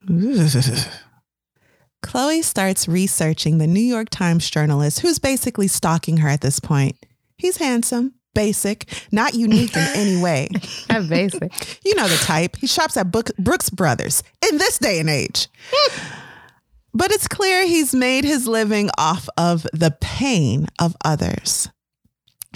[2.02, 6.96] Chloe starts researching the New York Times journalist who's basically stalking her at this point.
[7.38, 10.50] He's handsome, basic, not unique in any way.
[10.90, 11.80] Not basic.
[11.86, 12.56] You know the type.
[12.58, 15.48] He shops at Brooks Brothers in this day and age.
[16.94, 21.70] but it's clear he's made his living off of the pain of others.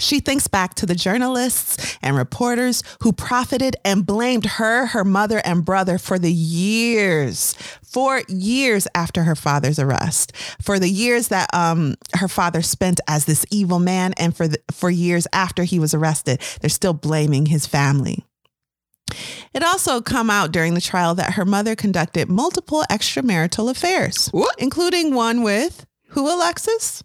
[0.00, 5.40] She thinks back to the journalists and reporters who profited and blamed her, her mother,
[5.44, 11.48] and brother for the years, for years after her father's arrest, for the years that
[11.54, 15.78] um, her father spent as this evil man, and for the, for years after he
[15.78, 16.40] was arrested.
[16.60, 18.24] They're still blaming his family.
[19.52, 24.56] It also come out during the trial that her mother conducted multiple extramarital affairs, What?
[24.58, 27.04] including one with who, Alexis?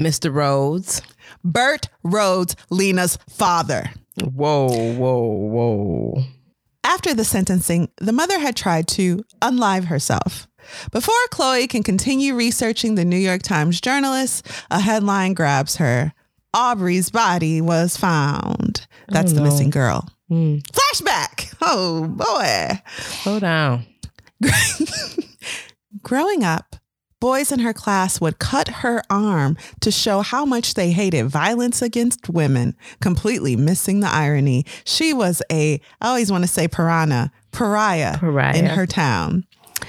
[0.00, 0.32] Mr.
[0.32, 1.00] Rhodes.
[1.46, 3.90] Bert Rhodes, Lena's father.
[4.22, 6.24] Whoa, whoa, whoa.
[6.82, 10.48] After the sentencing, the mother had tried to unlive herself.
[10.90, 16.12] Before Chloe can continue researching the New York Times journalist, a headline grabs her.
[16.52, 18.86] Aubrey's body was found.
[19.08, 19.44] That's the no.
[19.44, 20.08] missing girl.
[20.28, 20.56] Hmm.
[20.72, 21.54] Flashback.
[21.60, 22.82] Oh boy.
[23.22, 23.86] Slow down.
[26.02, 26.76] Growing up,
[27.20, 31.82] boys in her class would cut her arm to show how much they hated violence
[31.82, 34.64] against women, completely missing the irony.
[34.84, 38.56] She was a, I always want to say piranha, pariah, Pariah.
[38.56, 39.46] in her town.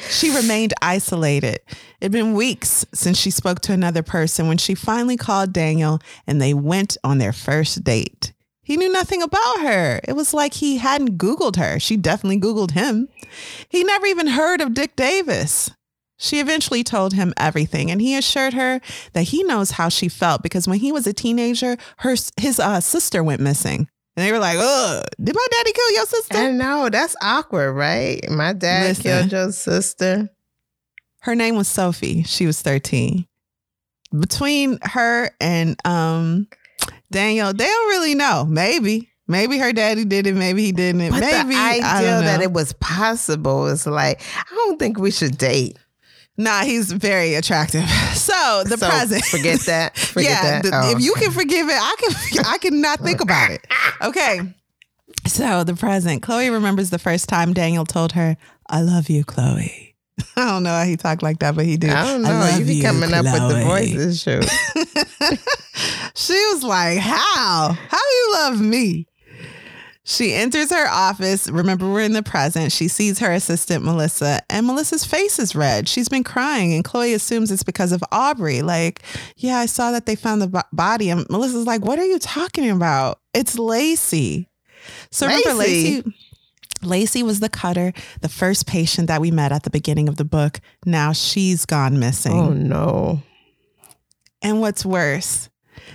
[0.10, 1.60] She remained isolated.
[2.02, 6.42] It'd been weeks since she spoke to another person when she finally called Daniel and
[6.42, 8.34] they went on their first date.
[8.64, 10.02] He knew nothing about her.
[10.04, 11.80] It was like he hadn't Googled her.
[11.80, 13.08] She definitely Googled him.
[13.70, 15.72] He never even heard of Dick Davis.
[16.18, 18.82] She eventually told him everything, and he assured her
[19.14, 22.82] that he knows how she felt because when he was a teenager, her his uh,
[22.82, 26.52] sister went missing, and they were like, "Oh, did my daddy kill your sister?" I
[26.52, 26.90] know.
[26.90, 28.28] That's awkward, right?
[28.30, 29.04] My dad Listen.
[29.04, 30.30] killed your sister.
[31.22, 32.24] her name was Sophie.
[32.24, 33.28] She was thirteen.
[34.18, 36.48] Between her and um,
[37.12, 38.46] Daniel, they don't really know.
[38.48, 40.34] Maybe, maybe her daddy did it.
[40.34, 41.12] Maybe he didn't.
[41.12, 45.12] But maybe the I idea that it was possible is like, I don't think we
[45.12, 45.78] should date.
[46.38, 47.84] Nah, he's very attractive.
[48.28, 49.24] So the So present.
[49.26, 49.98] Forget that.
[49.98, 50.64] Forget yeah, that.
[50.64, 52.46] the- Oh, if you can forgive it, I can.
[52.46, 53.66] I cannot think about it.
[54.02, 54.42] Okay.
[55.28, 56.22] So the present.
[56.24, 58.36] Chloe remembers the first time Daniel told her,
[58.70, 59.96] "I love you, Chloe."
[60.36, 61.92] I don't know how he talked like that, but he did.
[61.92, 62.30] I don't know.
[62.30, 64.44] love you be coming up with the Chloe." voices, shoot.
[66.16, 67.78] she was like, How?
[67.90, 69.08] How you love me?
[70.10, 71.50] She enters her office.
[71.50, 72.72] Remember, we're in the present.
[72.72, 75.90] She sees her assistant, Melissa, and Melissa's face is red.
[75.90, 78.62] She's been crying, and Chloe assumes it's because of Aubrey.
[78.62, 79.04] Like,
[79.36, 81.10] yeah, I saw that they found the body.
[81.10, 83.20] And Melissa's like, What are you talking about?
[83.34, 84.48] It's Lacey.
[85.12, 85.96] So remember, Lacey?
[85.96, 86.14] Lacey.
[86.84, 87.92] Lacey was the cutter,
[88.22, 90.62] the first patient that we met at the beginning of the book.
[90.86, 92.32] Now she's gone missing.
[92.32, 93.24] Oh no.
[94.42, 95.50] And what's worse,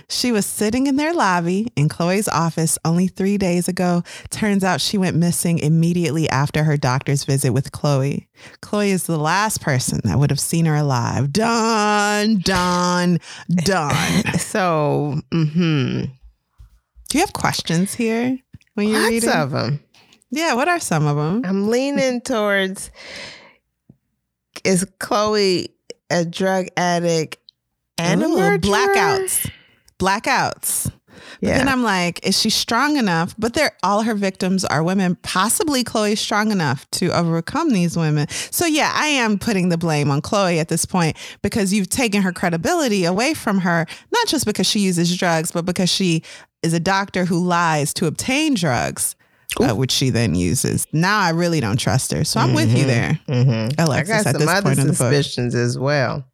[0.09, 4.03] she was sitting in their lobby in Chloe's office only three days ago.
[4.29, 8.27] Turns out she went missing immediately after her doctor's visit with Chloe.
[8.61, 11.31] Chloe is the last person that would have seen her alive.
[11.33, 13.19] Done, done,
[13.49, 14.23] done.
[14.39, 16.05] So, mm-hmm.
[17.09, 18.37] Do you have questions here
[18.75, 19.29] when you're Lots reading?
[19.29, 19.79] of them.
[20.31, 21.41] yeah, what are some of them?
[21.45, 22.89] I'm leaning towards
[24.63, 25.69] is Chloe
[26.09, 27.37] a drug addict
[27.97, 28.57] and a murderer?
[28.59, 29.49] blackouts.
[30.03, 30.91] Blackouts.
[31.41, 31.57] But Yeah.
[31.57, 33.35] then I'm like, is she strong enough?
[33.37, 35.15] But they're all her victims are women.
[35.21, 38.27] Possibly Chloe's strong enough to overcome these women.
[38.51, 42.21] So yeah, I am putting the blame on Chloe at this point because you've taken
[42.23, 46.23] her credibility away from her, not just because she uses drugs, but because she
[46.61, 49.15] is a doctor who lies to obtain drugs.
[49.61, 50.87] Uh, which she then uses.
[50.93, 52.23] Now I really don't trust her.
[52.23, 53.75] So I'm with you there, Mhm.
[53.77, 55.13] I Alexis, got at some this other point in the book.
[55.13, 56.25] suspicions as well.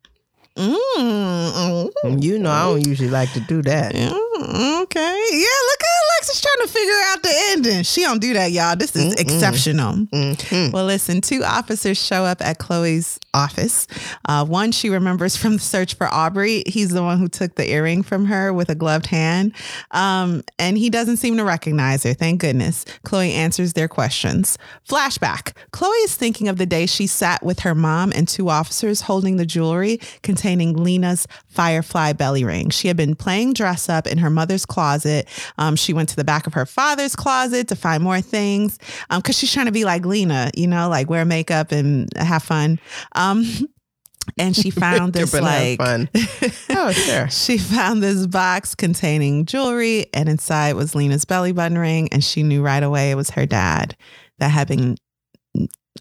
[0.59, 3.93] Mm, mm, You know, I don't usually like to do that.
[3.95, 5.23] Mm, okay.
[5.31, 7.83] Yeah, look at Alexis trying to figure out the ending.
[7.83, 8.75] She don't do that, y'all.
[8.75, 9.93] This is exceptional.
[10.13, 10.73] Mhm.
[10.73, 13.87] Well, listen, two officers show up at Chloe's office.
[14.27, 16.63] Uh, one she remembers from the search for Aubrey.
[16.67, 19.53] He's the one who took the earring from her with a gloved hand.
[19.91, 22.13] Um, and he doesn't seem to recognize her.
[22.13, 22.83] Thank goodness.
[23.03, 24.57] Chloe answers their questions.
[24.89, 29.01] Flashback Chloe is thinking of the day she sat with her mom and two officers
[29.01, 32.69] holding the jewelry containing Lena's Firefly belly ring.
[32.69, 35.27] She had been playing dress up in her mother's closet.
[35.57, 38.77] Um, she went to the back of her father's closet to find more things
[39.09, 42.79] because she's trying to be like Lena, you know, like wear makeup and have fun.
[43.13, 43.45] Um,
[44.37, 45.79] and she found this like.
[46.71, 47.29] Oh, sure.
[47.29, 52.43] she found this box containing jewelry, and inside was Lena's belly button ring, and she
[52.43, 53.95] knew right away it was her dad
[54.39, 54.97] that had been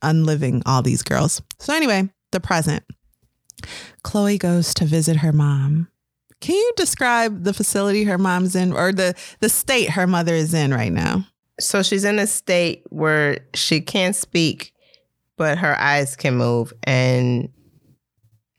[0.03, 1.43] unliving all these girls.
[1.59, 2.85] So anyway, the present.
[4.03, 5.89] Chloe goes to visit her mom.
[6.41, 10.55] Can you describe the facility her mom's in or the the state her mother is
[10.55, 11.27] in right now?
[11.61, 14.73] So she's in a state where she can't speak,
[15.37, 16.73] but her eyes can move.
[16.85, 17.49] And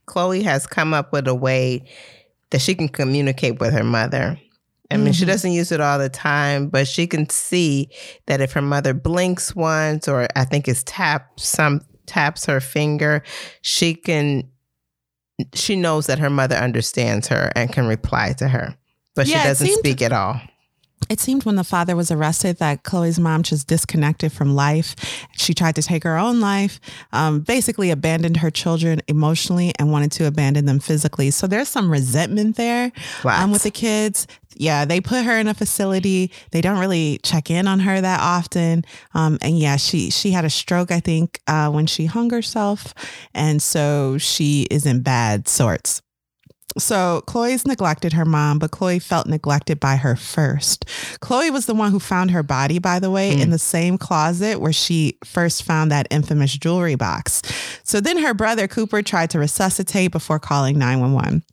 [0.05, 1.85] Chloe has come up with a way
[2.49, 4.37] that she can communicate with her mother.
[4.91, 5.27] I mean, she Mhm.
[5.27, 7.89] doesn't use it all the time, but she can see
[8.25, 13.21] that if her mother blinks once, or I think it's tap some taps her finger,
[13.61, 14.49] she can.
[15.53, 18.75] She knows that her mother understands her and can reply to her,
[19.15, 20.39] but Yeah, she doesn't speak at all.
[21.09, 24.95] It seemed when the father was arrested that Chloe's mom just disconnected from life.
[25.31, 26.79] She tried to take her own life,
[27.11, 31.31] um, basically abandoned her children emotionally and wanted to abandon them physically.
[31.31, 32.91] So there's some resentment there
[33.25, 34.27] um, with the kids.
[34.55, 36.31] Yeah, they put her in a facility.
[36.51, 38.85] They don't really check in on her that often.
[39.13, 42.93] Um, and yeah, she she had a stroke, I think, uh, when she hung herself,
[43.33, 46.01] and so she is in bad sorts.
[46.77, 50.85] So Chloe's neglected her mom, but Chloe felt neglected by her first.
[51.19, 53.51] Chloe was the one who found her body, by the way, in hmm.
[53.51, 57.41] the same closet where she first found that infamous jewelry box.
[57.83, 61.43] So then her brother Cooper tried to resuscitate before calling 911.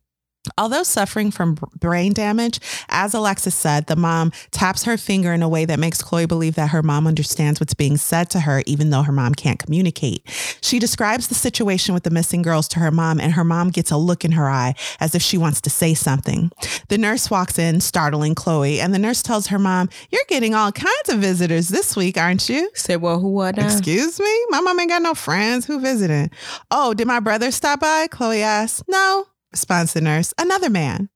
[0.58, 5.48] Although suffering from brain damage, as Alexis said, the mom taps her finger in a
[5.48, 8.90] way that makes Chloe believe that her mom understands what's being said to her, even
[8.90, 10.22] though her mom can't communicate.
[10.60, 13.90] She describes the situation with the missing girls to her mom, and her mom gets
[13.90, 16.50] a look in her eye as if she wants to say something.
[16.88, 20.72] The nurse walks in, startling Chloe, and the nurse tells her mom, You're getting all
[20.72, 22.70] kinds of visitors this week, aren't you?
[22.74, 23.58] Say, well, who what?
[23.58, 24.44] Excuse me?
[24.50, 25.66] My mom ain't got no friends.
[25.66, 26.30] Who visiting?
[26.70, 28.06] Oh, did my brother stop by?
[28.08, 28.82] Chloe asks.
[28.88, 29.26] No,
[29.56, 30.34] responds the nurse.
[30.38, 31.08] Another man.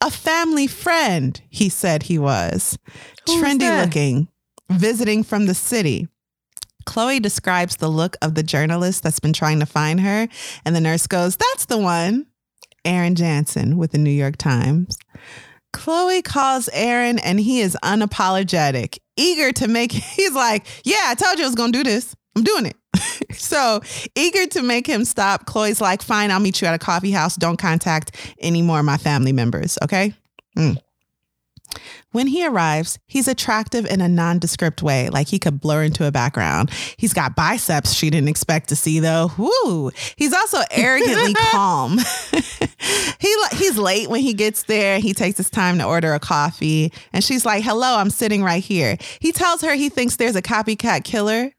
[0.00, 2.78] A family friend, he said he was.
[3.26, 3.84] Who Trendy that?
[3.84, 4.28] looking,
[4.70, 6.06] visiting from the city.
[6.86, 10.28] Chloe describes the look of the journalist that's been trying to find her,
[10.64, 12.26] and the nurse goes, That's the one.
[12.84, 14.96] Aaron Jansen with the New York Times.
[15.72, 21.38] Chloe calls Aaron and he is unapologetic, eager to make, he's like, Yeah, I told
[21.38, 22.14] you I was going to do this.
[22.36, 22.76] I'm doing it.
[23.32, 23.80] so
[24.14, 27.36] eager to make him stop, Chloe's like, Fine, I'll meet you at a coffee house.
[27.36, 29.78] Don't contact any more of my family members.
[29.82, 30.14] Okay.
[30.56, 30.78] Mm.
[32.12, 36.12] When he arrives, he's attractive in a nondescript way, like he could blur into a
[36.12, 36.70] background.
[36.98, 39.30] He's got biceps she didn't expect to see, though.
[39.38, 39.90] Woo!
[40.16, 41.98] He's also arrogantly calm.
[43.18, 44.98] he he's late when he gets there.
[44.98, 48.62] He takes his time to order a coffee, and she's like, "Hello, I'm sitting right
[48.62, 51.52] here." He tells her he thinks there's a copycat killer,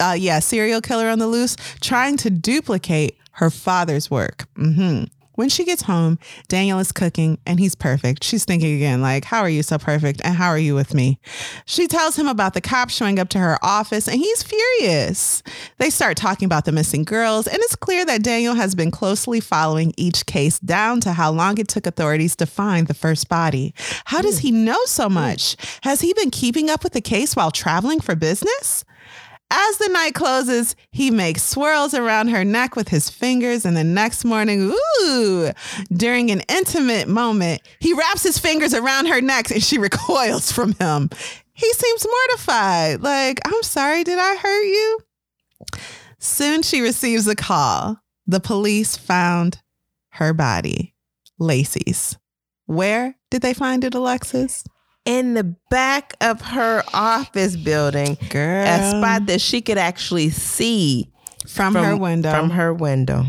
[0.00, 4.46] uh, yeah, serial killer on the loose, trying to duplicate her father's work.
[4.56, 5.04] hmm
[5.34, 8.24] When she gets home, Daniel is cooking and he's perfect.
[8.24, 10.22] She's thinking again, like, how are you so perfect?
[10.24, 11.18] And how are you with me?
[11.66, 15.42] She tells him about the cops showing up to her office and he's furious.
[15.76, 19.40] They start talking about the missing girls, and it's clear that Daniel has been closely
[19.40, 23.74] following each case down to how long it took authorities to find the first body.
[24.06, 25.56] How does he know so much?
[25.82, 28.86] Has he been keeping up with the case while traveling for business?
[29.50, 33.84] As the night closes, he makes swirls around her neck with his fingers, and the
[33.84, 34.72] next morning,
[35.02, 35.52] ooh,
[35.92, 40.72] during an intimate moment, he wraps his fingers around her neck and she recoils from
[40.74, 41.10] him.
[41.52, 44.98] He seems mortified, like, I'm sorry, did I hurt you?
[46.18, 48.00] Soon she receives a call.
[48.26, 49.62] The police found
[50.10, 50.94] her body,
[51.38, 52.18] Lacey's.
[52.66, 54.64] Where did they find it, Alexis?
[55.06, 58.66] In the back of her office building, Girl.
[58.66, 61.10] a spot that she could actually see
[61.48, 62.30] from, her window.
[62.32, 63.24] From her window.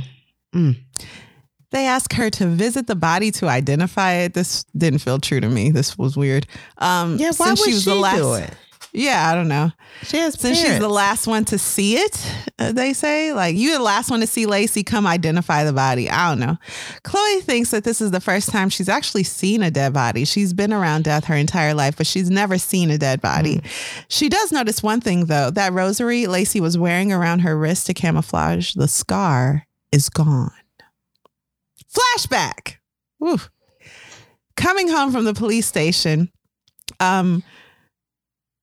[1.72, 4.34] They asked her to visit the body to identify it.
[4.34, 5.70] This didn't feel true to me.
[5.70, 6.48] This was weird.
[6.78, 8.54] Um, Yeah, why since would she was she the last, do it?
[8.98, 9.72] Yeah, I don't know.
[10.02, 13.78] She has Since she's the last one to see it, uh, they say, like, you're
[13.78, 16.10] the last one to see Lacey, come identify the body.
[16.10, 16.58] I don't know.
[17.04, 20.26] Chloe thinks that this is the first time she's actually seen a dead body.
[20.26, 23.62] She's been around death her entire life, but she's never seen a dead body.
[24.08, 27.94] She does notice one thing, though that rosary Lacey was wearing around her wrist to
[27.94, 30.52] camouflage the scar is gone.
[31.94, 32.78] Flashback.
[33.20, 33.38] Woo.
[34.56, 36.32] Coming home from the police station,
[37.00, 37.44] um,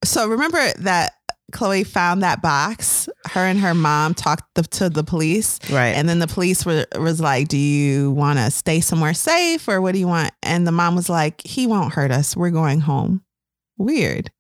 [0.05, 1.15] so remember that
[1.53, 3.09] Chloe found that box.
[3.31, 5.91] Her and her mom talked the, to the police, Right.
[5.95, 9.81] and then the police were was like, "Do you want to stay somewhere safe, or
[9.81, 12.37] what do you want?" And the mom was like, "He won't hurt us.
[12.37, 13.23] We're going home."
[13.79, 14.31] Weird.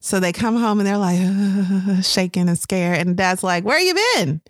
[0.00, 3.78] So they come home and they're like "Ugh," shaking and scared, and dad's like, "Where
[3.78, 4.40] you been?"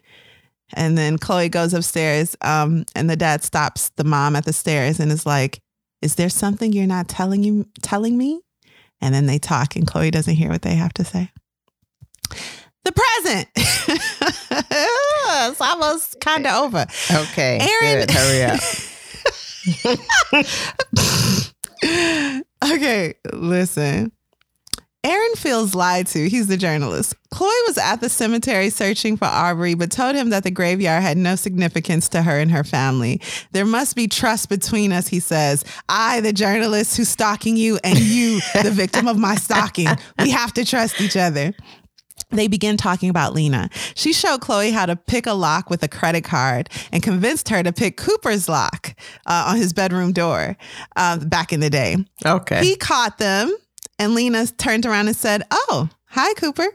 [0.74, 5.00] And then Chloe goes upstairs, um, and the dad stops the mom at the stairs
[5.00, 5.60] and is like,
[6.02, 8.40] "Is there something you're not telling you telling me?"
[9.00, 11.30] And then they talk, and Chloe doesn't hear what they have to say.
[12.84, 13.48] The present.
[15.50, 16.86] it's almost kind of over.
[17.10, 17.58] okay.
[17.60, 18.10] Aaron- good.
[18.10, 18.60] Hurry up.
[22.72, 24.12] okay, listen.
[25.06, 26.28] Aaron feels lied to.
[26.28, 27.14] He's the journalist.
[27.30, 31.16] Chloe was at the cemetery searching for Aubrey, but told him that the graveyard had
[31.16, 33.20] no significance to her and her family.
[33.52, 35.64] There must be trust between us, he says.
[35.88, 39.86] I, the journalist who's stalking you, and you, the victim of my stalking.
[40.18, 41.54] We have to trust each other
[42.30, 43.70] they begin talking about Lena.
[43.94, 47.62] She showed Chloe how to pick a lock with a credit card and convinced her
[47.62, 48.94] to pick Cooper's lock
[49.26, 50.56] uh, on his bedroom door
[50.96, 51.96] uh, back in the day.
[52.24, 52.64] Okay.
[52.64, 53.56] He caught them,
[53.98, 56.68] and Lena turned around and said, Oh, hi, Cooper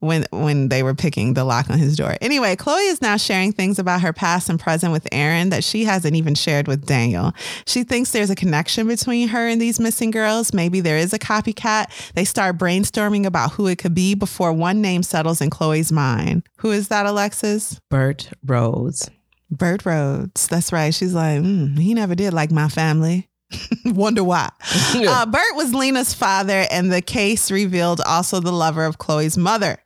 [0.00, 2.16] when when they were picking the lock on his door.
[2.20, 5.84] Anyway, Chloe is now sharing things about her past and present with Aaron that she
[5.84, 7.32] hasn't even shared with Daniel.
[7.66, 10.52] She thinks there's a connection between her and these missing girls.
[10.52, 12.12] Maybe there is a copycat.
[12.14, 16.42] They start brainstorming about who it could be before one name settles in Chloe's mind.
[16.58, 17.80] Who is that, Alexis?
[17.90, 19.10] Bert Rhodes.
[19.50, 20.48] Bert Rhodes.
[20.48, 20.94] That's right.
[20.94, 23.29] She's like, mm, he never did like my family.
[23.84, 24.50] Wonder why.
[24.94, 29.78] Uh, Bert was Lena's father, and the case revealed also the lover of Chloe's mother.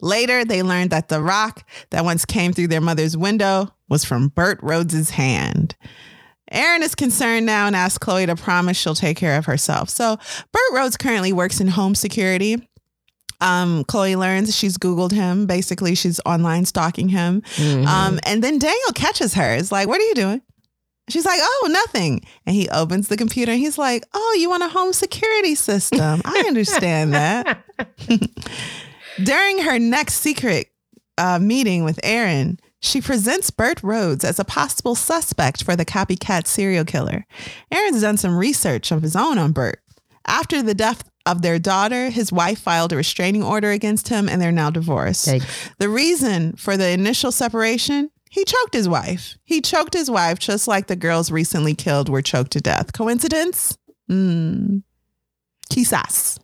[0.00, 4.28] Later, they learned that the rock that once came through their mother's window was from
[4.28, 5.74] Bert Rhodes's hand.
[6.50, 9.88] Aaron is concerned now and asks Chloe to promise she'll take care of herself.
[9.88, 10.16] So,
[10.52, 12.68] Bert Rhodes currently works in home security.
[13.40, 15.46] Um, Chloe learns she's Googled him.
[15.46, 17.42] Basically, she's online stalking him.
[17.56, 17.86] Mhm.
[17.86, 19.54] Um, and then Daniel catches her.
[19.54, 20.42] It's like, what are you doing?
[21.08, 22.24] She's like, oh, nothing.
[22.46, 26.22] And he opens the computer and he's like, oh, you want a home security system?
[26.24, 27.64] I understand that.
[29.22, 30.68] During her next secret
[31.18, 36.46] uh, meeting with Aaron, she presents Bert Rhodes as a possible suspect for the copycat
[36.46, 37.26] serial killer.
[37.70, 39.80] Aaron's done some research of his own on Bert.
[40.26, 44.40] After the death of their daughter, his wife filed a restraining order against him and
[44.40, 45.28] they're now divorced.
[45.28, 45.70] Yikes.
[45.78, 49.36] The reason for the initial separation, he choked his wife.
[49.44, 52.94] He choked his wife just like the girls recently killed were choked to death.
[52.94, 53.76] Coincidence?
[54.08, 54.78] Hmm.
[55.70, 56.38] Quizás.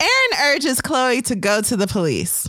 [0.00, 2.48] Aaron urges Chloe to go to the police.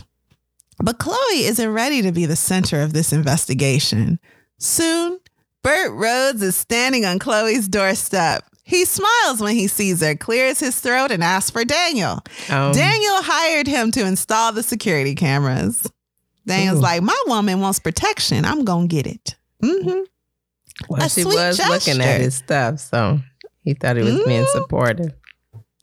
[0.82, 4.18] But Chloe isn't ready to be the center of this investigation.
[4.58, 5.18] Soon,
[5.62, 8.44] Bert Rhodes is standing on Chloe's doorstep.
[8.64, 12.22] He smiles when he sees her, clears his throat, and asks for Daniel.
[12.48, 15.86] Um, Daniel hired him to install the security cameras.
[16.48, 16.82] Daniel's Ooh.
[16.82, 18.44] like, My woman wants protection.
[18.44, 19.36] I'm going to get it.
[19.62, 20.00] Mm-hmm.
[20.88, 23.20] well, a she sweet was looking at his stuff, so
[23.62, 24.52] he thought he was being Mm.
[24.52, 25.12] supportive.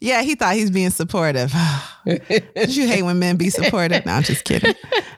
[0.01, 1.53] Yeah, he thought he's being supportive.
[2.07, 4.05] You hate when men be supportive?
[4.05, 4.75] No, I'm just kidding.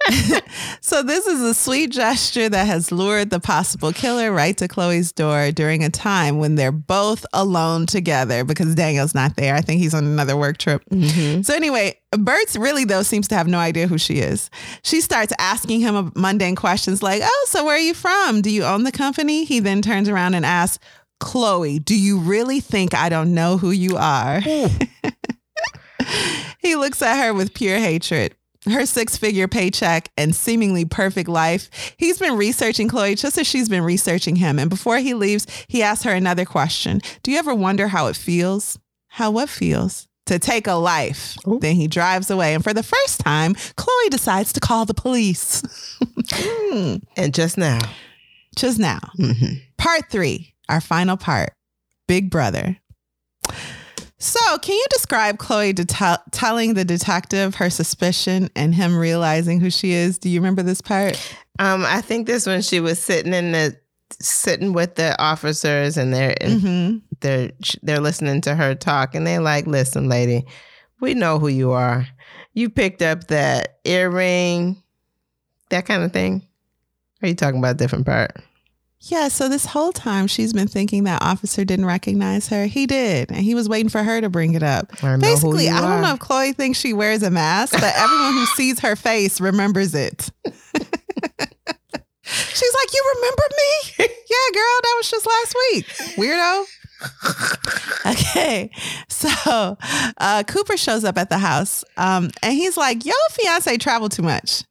[0.79, 5.11] so this is a sweet gesture that has lured the possible killer right to Chloe's
[5.11, 9.53] door during a time when they're both alone together because Daniel's not there.
[9.53, 10.81] I think he's on another work trip.
[10.89, 11.45] Mhm.
[11.45, 14.49] So anyway, Bert's really though seems to have no idea who she is.
[14.83, 18.41] She starts asking him mundane questions like, "Oh, so where are you from?
[18.41, 20.79] Do you own the company?" He then turns around and asks,
[21.19, 24.39] "Chloe, do you really think I don't know who you are?"
[26.59, 28.35] he looks at her with pure hatred.
[28.65, 31.69] Her six figure paycheck and seemingly perfect life.
[31.97, 34.59] He's been researching Chloe just as she's been researching him.
[34.59, 38.17] And before he leaves, he asks her another question Do you ever wonder how it
[38.17, 38.77] feels?
[39.07, 40.09] How what feels?
[40.25, 41.37] To take a life.
[41.47, 41.59] Ooh.
[41.61, 42.53] Then he drives away.
[42.53, 45.63] And for the first time, Chloe decides to call the police.
[46.29, 46.95] Hmm.
[47.15, 47.79] And just now.
[48.57, 48.99] just now.
[49.17, 49.61] Mhm.
[49.77, 51.53] Part three, our final part
[52.07, 52.77] Big Brother.
[54.19, 59.69] So, can you describe Chloe det- telling the detective her suspicion and him realizing who
[59.69, 60.17] she is?
[60.17, 61.15] Do you remember this part?
[61.59, 63.77] Um, I think this when she was sitting in the
[64.19, 67.51] sitting with the officers and they're and hmm they're
[67.83, 70.45] they're listening to her talk and they're like, "Listen, lady,
[70.99, 72.07] we know who you are.
[72.53, 74.81] You picked up that earring,
[75.69, 76.41] that kind of thing."
[77.21, 78.31] Are you talking about a different part?
[79.01, 82.65] Yeah, so this whole time she's been thinking that officer didn't recognize her.
[82.65, 84.91] He did, and he was waiting for her to bring it up.
[85.03, 86.01] I Basically, I don't are.
[86.01, 89.93] know if Chloe thinks she wears a mask, but everyone who sees her face remembers
[89.93, 90.29] it.
[92.29, 93.69] She's like, You remember me?
[94.29, 95.85] yeah, girl, that was just last week.
[96.17, 96.65] Weirdo.
[98.07, 98.71] Okay.
[99.09, 99.77] So
[100.17, 104.21] uh, Cooper shows up at the house um, and he's like, Yo, fiance traveled too
[104.21, 104.63] much.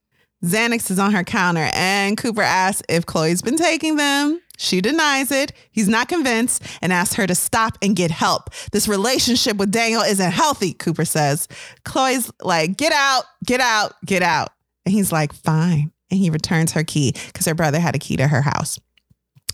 [0.44, 4.40] Xanax is on her counter and Cooper asks if Chloe's been taking them.
[4.58, 5.52] She denies it.
[5.70, 8.50] He's not convinced and asks her to stop and get help.
[8.72, 11.48] This relationship with Daniel isn't healthy, Cooper says.
[11.84, 14.48] Chloe's like, Get out, get out, get out.
[14.84, 15.92] And he's like, Fine.
[16.10, 18.78] And he returns her key because her brother had a key to her house.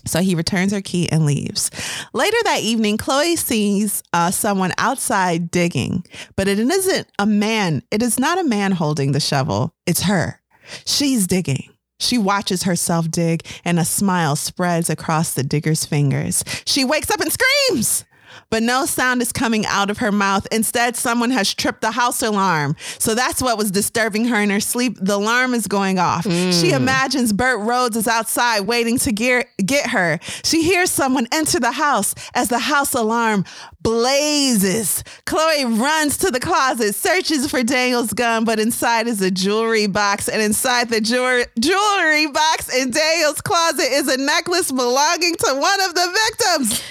[0.05, 1.71] So he returns her key and leaves.
[2.13, 6.05] Later that evening, Chloe sees uh, someone outside digging,
[6.35, 7.83] but it isn't a man.
[7.89, 9.73] It is not a man holding the shovel.
[9.85, 10.41] It's her.
[10.85, 11.69] She's digging.
[11.99, 16.43] She watches herself dig, and a smile spreads across the digger's fingers.
[16.65, 18.05] She wakes up and screams.
[18.53, 20.45] But no sound is coming out of her mouth.
[20.51, 22.75] Instead, someone has tripped the house alarm.
[22.99, 24.95] So that's what was disturbing her in her sleep.
[25.01, 26.25] The alarm is going off.
[26.25, 26.61] Mm.
[26.61, 30.19] She imagines Bert Rhodes is outside waiting to gear, get her.
[30.43, 33.43] She hears someone enter the house as the house alarm
[33.81, 35.03] blazes.
[35.25, 40.29] Chloe runs to the closet, searches for Daniel's gun, but inside is a jewelry box.
[40.29, 45.81] And inside the jewelry, jewelry box in Daniel's closet is a necklace belonging to one
[45.81, 46.83] of the victims.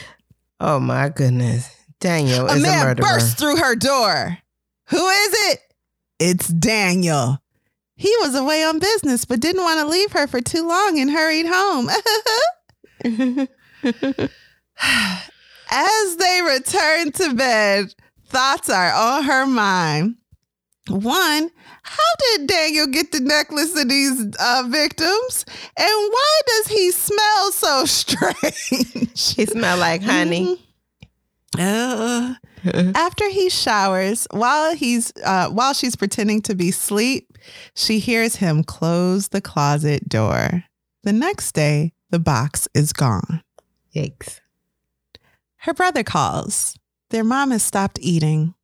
[0.65, 1.69] Oh my goodness.
[1.99, 3.05] Daniel A is a man murderer.
[3.05, 4.39] bursts through her door.
[4.91, 5.61] Who is it?
[6.21, 7.43] It's Daniel.
[7.97, 11.11] He was away on business, but didn't want to leave her for too long and
[11.11, 11.89] hurried home.
[15.71, 17.95] As they return to bed,
[18.29, 20.17] thoughts are on her mind.
[20.89, 21.51] One,
[21.83, 25.45] how did Daniel get the necklace of these uh, victims?
[25.77, 26.32] And why
[27.55, 29.35] so strange?
[29.35, 30.59] He smelled like honey.
[31.59, 32.35] Uh,
[32.95, 37.37] after he showers, while he's uh, while she's pretending to be asleep,
[37.75, 40.65] she hears him close the closet door.
[41.03, 43.43] The next day, the box is gone.
[43.95, 44.41] Yikes.
[45.57, 46.77] Her brother calls.
[47.11, 48.55] Their mom has stopped eating.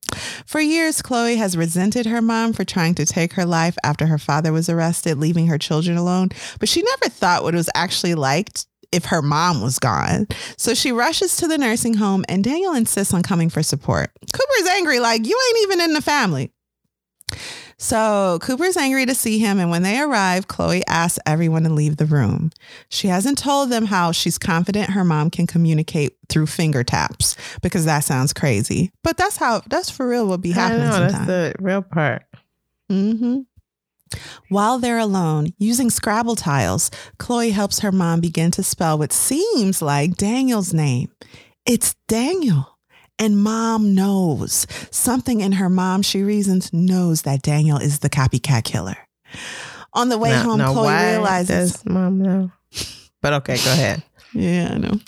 [0.46, 4.16] For years, Chloe has resented her mom for trying to take her life after her
[4.16, 6.30] father was arrested, leaving her children alone.
[6.58, 8.50] But she never thought what it was actually like
[8.92, 10.26] if her mom was gone.
[10.56, 14.10] So she rushes to the nursing home, and Daniel insists on coming for support.
[14.32, 16.52] Cooper's angry, like, you ain't even in the family.
[17.80, 21.96] So Cooper's angry to see him, and when they arrive, Chloe asks everyone to leave
[21.96, 22.50] the room.
[22.88, 27.84] She hasn't told them how she's confident her mom can communicate through finger taps because
[27.84, 28.90] that sounds crazy.
[29.04, 32.24] But that's how that's for real what be I happening know, that's the real part.
[32.88, 33.40] hmm
[34.48, 39.80] While they're alone, using Scrabble tiles, Chloe helps her mom begin to spell what seems
[39.82, 41.10] like Daniel's name.
[41.66, 42.78] It's Daniel.
[43.18, 44.66] And mom knows.
[44.90, 48.96] Something in her mom, she reasons, knows that Daniel is the copycat killer.
[49.92, 51.84] On the way home, Chloe realizes.
[51.84, 52.52] mom know?
[53.20, 54.02] But okay, go ahead.
[54.32, 55.00] Yeah, I know.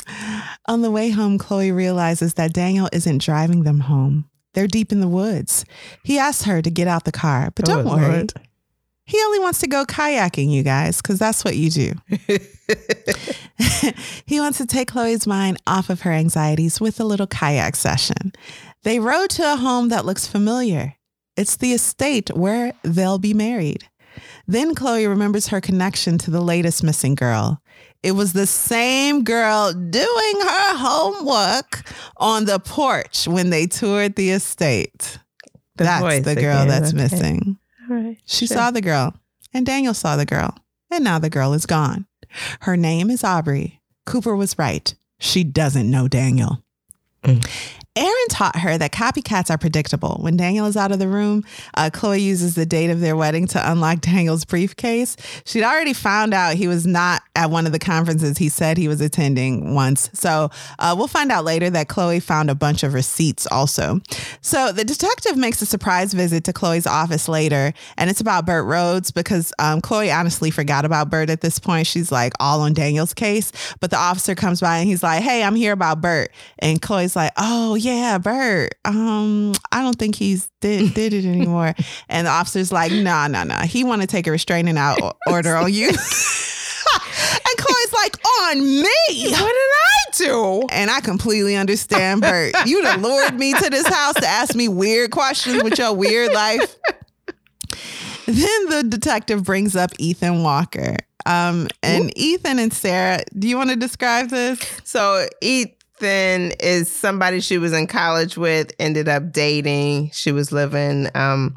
[0.66, 4.28] On the way home, Chloe realizes that Daniel isn't driving them home.
[4.54, 5.64] They're deep in the woods.
[6.02, 8.08] He asks her to get out the car, but oh, don't Oh, worry.
[8.16, 8.32] Lord.
[9.10, 11.94] He only wants to go kayaking, you guys, because that's what you do.
[14.24, 18.32] he wants to take Chloe's mind off of her anxieties with a little kayak session.
[18.84, 20.94] They rode to a home that looks familiar.
[21.36, 23.88] It's the estate where they'll be married.
[24.46, 27.60] Then Chloe remembers her connection to the latest missing girl.
[28.04, 31.82] It was the same girl doing her homework
[32.18, 35.18] on the porch when they toured the estate.
[35.74, 37.02] The that's the girl that's okay.
[37.02, 37.59] missing.
[37.90, 38.18] All right.
[38.24, 38.56] She sure.
[38.56, 39.14] saw the girl,
[39.52, 40.56] and Daniel saw the girl,
[40.90, 42.06] and now the girl is gone.
[42.60, 43.80] Her name is Aubrey.
[44.06, 44.94] Cooper was right.
[45.18, 46.62] She doesn't know Daniel.
[47.24, 47.46] Mm.
[47.96, 50.18] Aaron taught her that copycats are predictable.
[50.20, 53.46] When Daniel is out of the room, uh, Chloe uses the date of their wedding
[53.48, 55.16] to unlock Daniel's briefcase.
[55.44, 58.88] She'd already found out he was not at one of the conferences he said he
[58.88, 60.10] was attending once.
[60.12, 64.00] So uh, we'll find out later that Chloe found a bunch of receipts also.
[64.40, 68.66] So the detective makes a surprise visit to Chloe's office later, and it's about Bert
[68.66, 71.86] Rhodes because um, Chloe honestly forgot about Bert at this point.
[71.86, 75.42] She's like all on Daniel's case, but the officer comes by and he's like, "Hey,
[75.42, 78.74] I'm here about Bert," and Chloe's like, "Oh yeah, Bert.
[78.84, 81.74] Um, I don't think he's did did it anymore."
[82.08, 83.56] and the officer's like, "No, no, no.
[83.58, 85.92] He want to take a restraining out order on you."
[86.94, 90.66] and Chloe's like, "On me." What did I do?
[90.70, 92.54] And I completely understand, Bert.
[92.66, 96.32] You done lured me to this house to ask me weird questions with your weird
[96.32, 96.76] life.
[98.26, 100.96] Then the detective brings up Ethan Walker.
[101.26, 104.60] Um, and Ethan and Sarah, do you want to describe this?
[104.84, 110.10] So Ethan is somebody she was in college with, ended up dating.
[110.12, 111.56] She was living um,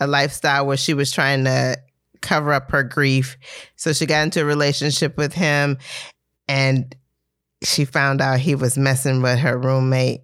[0.00, 1.76] a lifestyle where she was trying to
[2.24, 3.36] cover up her grief.
[3.76, 5.78] So she got into a relationship with him
[6.48, 6.94] and
[7.62, 10.22] she found out he was messing with her roommate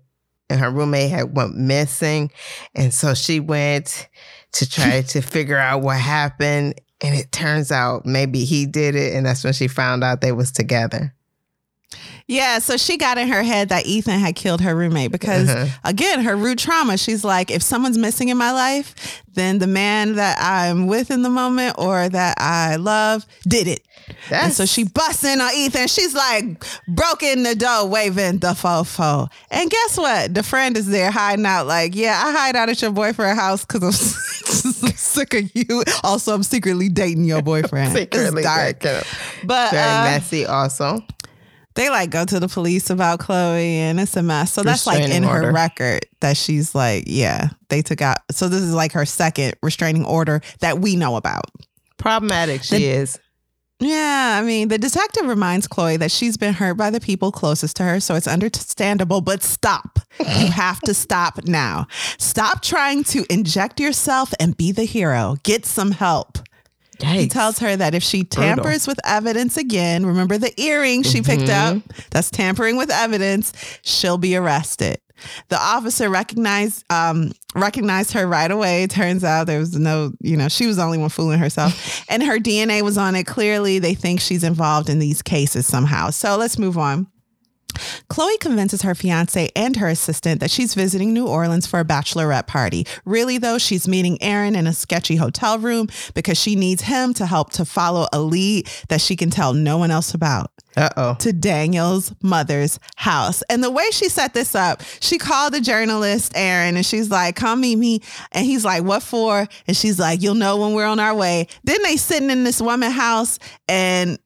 [0.48, 2.30] and her roommate had went missing.
[2.74, 4.08] And so she went
[4.52, 6.80] to try to figure out what happened.
[7.02, 9.14] And it turns out maybe he did it.
[9.14, 11.14] And that's when she found out they was together.
[12.26, 15.66] Yeah, so she got in her head that Ethan had killed her roommate because, Uh-huh.
[15.82, 16.96] again, her root trauma.
[16.96, 21.22] She's like, if someone's missing in my life, then the man that I'm with in
[21.22, 23.80] the moment or that I love did it.
[24.30, 25.88] And so she busts in on Ethan.
[25.88, 29.28] She's like broken the door, waving the fofo.
[29.50, 30.32] And guess what?
[30.34, 31.66] The friend is there hiding out.
[31.66, 33.92] Like, yeah, I hide out at your boyfriend's house because I'm
[34.96, 35.82] sick of you.
[36.04, 37.92] Also, I'm secretly dating your boyfriend.
[37.92, 38.80] secretly it's dark,
[39.44, 41.04] but very uh, messy also.
[41.74, 44.52] They like go to the police about Chloe and it's a mess.
[44.52, 48.18] So that's like in her record that she's like, yeah, they took out.
[48.30, 51.44] So this is like her second restraining order that we know about.
[51.98, 53.18] Problematic she The- is.
[53.82, 57.76] Yeah, I mean, the detective reminds Chloe that she's been hurt by the people closest
[57.76, 60.00] to her, so it's understandable, but stop.
[60.18, 61.86] You have to stop now.
[62.18, 65.36] Stop trying to inject yourself and be the hero.
[65.44, 66.36] Get some help.
[67.20, 71.48] He tells her that if she tampers with evidence again, remember the earring she picked
[71.48, 71.78] up?
[72.10, 73.52] That's tampering with evidence.
[73.82, 74.98] She'll be arrested.
[75.48, 78.86] The officer recognized um, recognized her right away.
[78.86, 82.22] Turns out there was no, you know, she was the only one fooling herself, and
[82.22, 83.24] her DNA was on it.
[83.26, 86.08] Clearly, they think she's involved in these cases somehow.
[86.10, 87.06] So let's move on.
[88.08, 92.46] Chloe convinces her fiance and her assistant that she's visiting New Orleans for a bachelorette
[92.46, 92.86] party.
[93.04, 97.26] Really, though, she's meeting Aaron in a sketchy hotel room because she needs him to
[97.26, 101.14] help to follow a lead that she can tell no one else about Uh oh.
[101.20, 103.42] to Daniel's mother's house.
[103.48, 107.36] And the way she set this up, she called the journalist, Aaron, and she's like,
[107.36, 108.00] Come meet me.
[108.32, 109.46] And he's like, What for?
[109.66, 111.46] And she's like, You'll know when we're on our way.
[111.64, 114.18] Then they sitting in this woman house and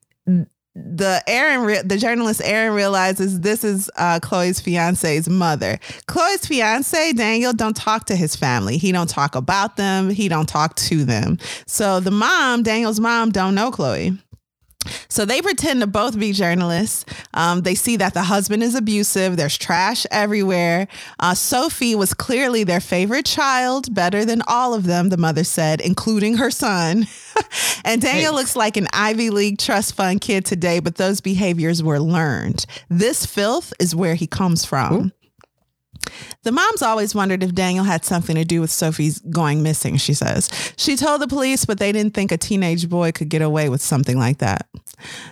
[0.74, 5.78] the Aaron, the journalist Aaron realizes this is uh, Chloe's fiance's mother.
[6.06, 8.76] Chloe's fiance Daniel don't talk to his family.
[8.76, 10.10] He don't talk about them.
[10.10, 11.38] He don't talk to them.
[11.66, 14.18] So the mom, Daniel's mom, don't know Chloe.
[15.08, 17.04] So they pretend to both be journalists.
[17.34, 19.36] Um, they see that the husband is abusive.
[19.36, 20.88] There's trash everywhere.
[21.18, 25.80] Uh, Sophie was clearly their favorite child, better than all of them, the mother said,
[25.80, 27.06] including her son.
[27.84, 28.42] and Daniel Thanks.
[28.42, 32.66] looks like an Ivy League trust fund kid today, but those behaviors were learned.
[32.88, 35.12] This filth is where he comes from.
[36.42, 40.14] The mom's always wondered if Daniel had something to do with Sophie's going missing, she
[40.14, 40.50] says.
[40.76, 43.80] She told the police, but they didn't think a teenage boy could get away with
[43.80, 44.68] something like that.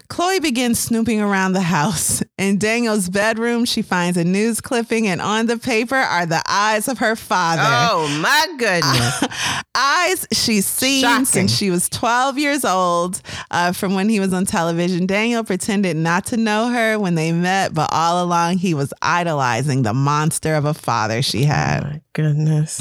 [0.09, 2.23] Chloe begins snooping around the house.
[2.39, 6.89] In Daniel's bedroom, she finds a news clipping, and on the paper are the eyes
[6.89, 7.63] of her father.
[7.65, 9.25] Oh my goodness.
[9.75, 11.25] eyes she's seen Shocking.
[11.25, 15.07] since she was 12 years old uh, from when he was on television.
[15.07, 19.83] Daniel pretended not to know her when they met, but all along he was idolizing
[19.83, 21.83] the monster of a father she had.
[21.83, 22.81] my goodness.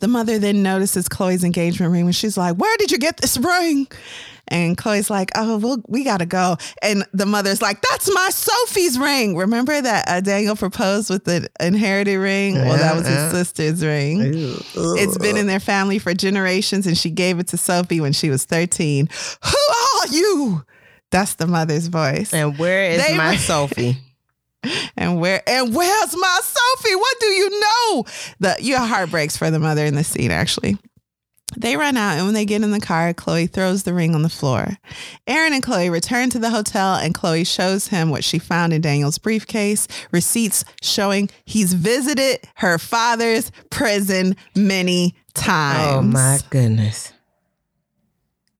[0.00, 3.36] The mother then notices Chloe's engagement ring and she's like, Where did you get this
[3.36, 3.88] ring?
[4.50, 6.56] And Chloe's like, Oh, well, we gotta go.
[6.82, 9.36] And the mother's like, That's my Sophie's ring.
[9.36, 12.54] Remember that uh, Daniel proposed with the inherited ring?
[12.54, 14.20] well, that was his sister's ring.
[14.76, 18.30] It's been in their family for generations, and she gave it to Sophie when she
[18.30, 19.08] was 13.
[19.44, 20.64] Who are you?
[21.10, 22.32] That's the mother's voice.
[22.32, 23.96] And where is They my were- Sophie?
[24.96, 26.96] And where and where's my Sophie?
[26.96, 28.04] What do you know?
[28.40, 30.78] The your heart breaks for the mother in the scene, actually.
[31.56, 34.22] They run out, and when they get in the car, Chloe throws the ring on
[34.22, 34.76] the floor.
[35.26, 38.82] Aaron and Chloe return to the hotel, and Chloe shows him what she found in
[38.82, 45.96] Daniel's briefcase receipts showing he's visited her father's prison many oh, times.
[45.96, 47.12] Oh my goodness.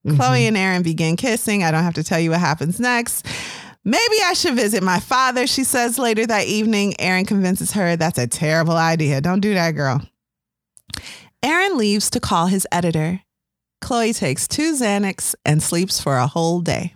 [0.05, 0.49] Chloe mm-hmm.
[0.49, 1.65] and Aaron begin kissing.
[1.65, 3.27] I don't have to tell you what happens next.
[3.89, 6.95] Maybe I should visit my father, she says later that evening.
[7.01, 9.23] Aaron convinces her that's a terrible idea.
[9.23, 10.03] Don't do that, girl.
[11.43, 13.23] Aaron leaves to call his editor.
[13.81, 16.93] Chloe takes two Xanax and sleeps for a whole day.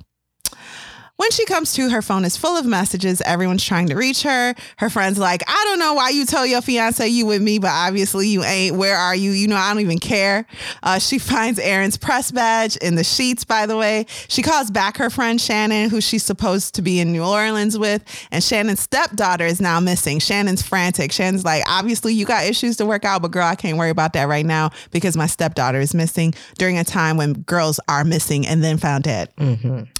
[1.23, 3.21] When she comes to, her phone is full of messages.
[3.21, 4.57] Everyone's trying to reach her.
[4.79, 7.71] Her friend's like, I don't know why you told your fiance you with me, but
[7.71, 8.75] obviously you ain't.
[8.75, 9.31] Where are you?
[9.31, 10.47] You know, I don't even care.
[10.83, 14.07] Uh, she finds Aaron's press badge in the sheets, by the way.
[14.27, 18.03] She calls back her friend Shannon, who she's supposed to be in New Orleans with,
[18.33, 20.19] and Shannon's stepdaughter is now missing.
[20.19, 21.13] Shannon's frantic.
[21.13, 24.15] Shannon's like, obviously you got issues to work out, but girl, I can't worry about
[24.15, 28.45] that right now because my stepdaughter is missing during a time when girls are missing
[28.45, 29.29] and then found dead.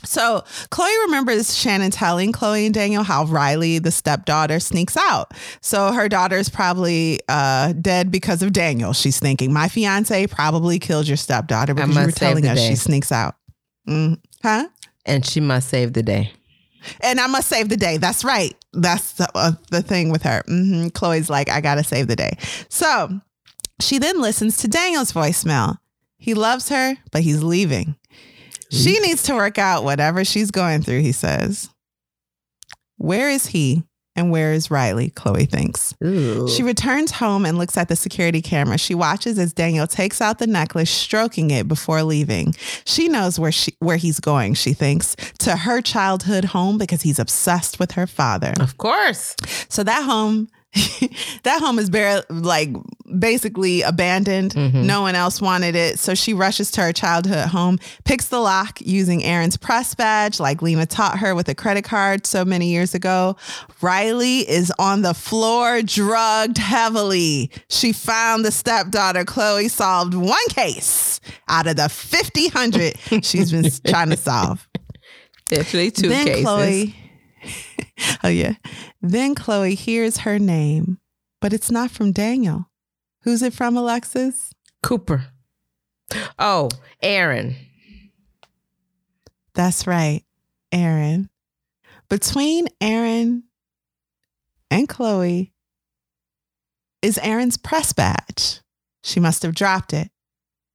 [0.05, 5.33] So Chloe remembers Shannon telling Chloe and Daniel how Riley, the stepdaughter, sneaks out.
[5.61, 8.93] So her daughter's probably uh, dead because of Daniel.
[8.93, 12.69] She's thinking, my fiance probably killed your stepdaughter because you were telling us day.
[12.71, 13.37] she sneaks out.
[13.89, 14.69] Mm, huh?
[15.07, 16.33] And she must save the day.
[17.01, 17.97] And I must save the day.
[17.97, 18.55] That's right.
[18.73, 20.43] That's the, uh, the thing with her.
[20.47, 22.37] hmm Chloe's like, I got to save the day.
[22.69, 23.21] So
[23.81, 25.79] she then listens to Daniel's voicemail.
[26.17, 27.97] He loves her, but he's leaving.
[28.73, 29.03] She mm-hmm.
[29.03, 31.69] needs to work out whatever she's going through, he says.
[32.97, 33.85] Where is he
[34.17, 35.11] and where is Riley?
[35.11, 35.95] Chloe thinks.
[36.03, 36.49] Ooh.
[36.49, 38.79] She returns home and looks at the security camera.
[38.79, 42.55] She watches as Daniel takes out the necklace, stroking it before leaving.
[42.87, 47.19] She knows where she where he's going, she thinks, to her childhood home because he's
[47.19, 48.55] obsessed with her father.
[48.59, 49.37] of course.
[49.69, 50.49] So that home
[51.43, 52.71] that home is bare like
[53.19, 54.55] basically abandoned.
[54.55, 54.85] Mhm.
[54.85, 55.99] No one else wanted it.
[55.99, 60.63] So she rushes to her childhood home, picks the lock using Aaron's press badge, like
[60.63, 63.37] Lena taught her with a credit card so many years ago.
[63.83, 67.51] Riley is on the floor, drugged heavily.
[67.69, 69.25] She found the stepdaughter.
[69.25, 74.67] Chloe solved one case out of the 50, 100 she's been trying to solve.
[75.49, 76.45] Definitely two then cases.
[76.45, 76.97] Chloe,
[78.25, 78.55] oh yeah.
[79.01, 80.99] Then Chloe hears her name,
[81.41, 82.71] but it's not from Daniel.
[83.23, 84.53] Who's it from, Alexis?
[84.83, 85.27] Cooper.
[86.39, 86.69] Oh,
[87.01, 87.57] Aaron.
[89.55, 90.25] That's right,
[90.73, 91.31] Aaron.
[92.09, 93.45] Between Aaron
[94.71, 95.53] and Chloe
[97.01, 98.61] is Aaron's press badge.
[99.03, 100.11] She must have dropped it.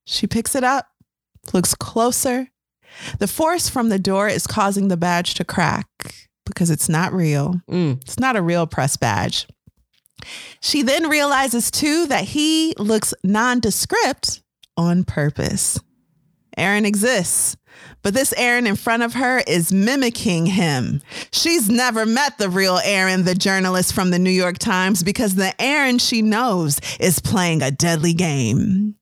[0.05, 0.87] She picks it up,
[1.53, 2.47] looks closer.
[3.19, 5.87] The force from the door is causing the badge to crack
[6.47, 7.61] because it's not real.
[7.69, 8.01] Mm.
[8.01, 9.47] It's not a real press badge.
[10.61, 14.41] She then realizes too that he looks nondescript
[14.75, 15.79] on purpose.
[16.57, 17.55] Aaron exists,
[18.01, 21.01] but this Aaron in front of her is mimicking him.
[21.31, 25.53] She's never met the real Aaron, the journalist from the New York Times, because the
[25.61, 28.95] Aaron she knows is playing a deadly game.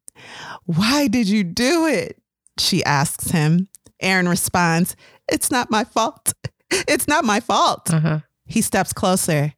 [0.66, 2.22] Why did you do it?
[2.60, 3.70] She asks him.
[4.02, 4.96] Aaron responds,
[5.32, 6.34] It's not my fault.
[6.88, 7.94] It's not my fault.
[7.94, 8.20] Uh-huh.
[8.46, 9.54] He steps closer.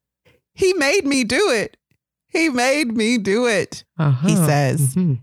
[0.54, 1.78] He made me do it.
[2.30, 3.84] He made me do it.
[3.98, 4.28] Uh-huh.
[4.28, 4.96] He says.
[4.96, 5.20] Mhm.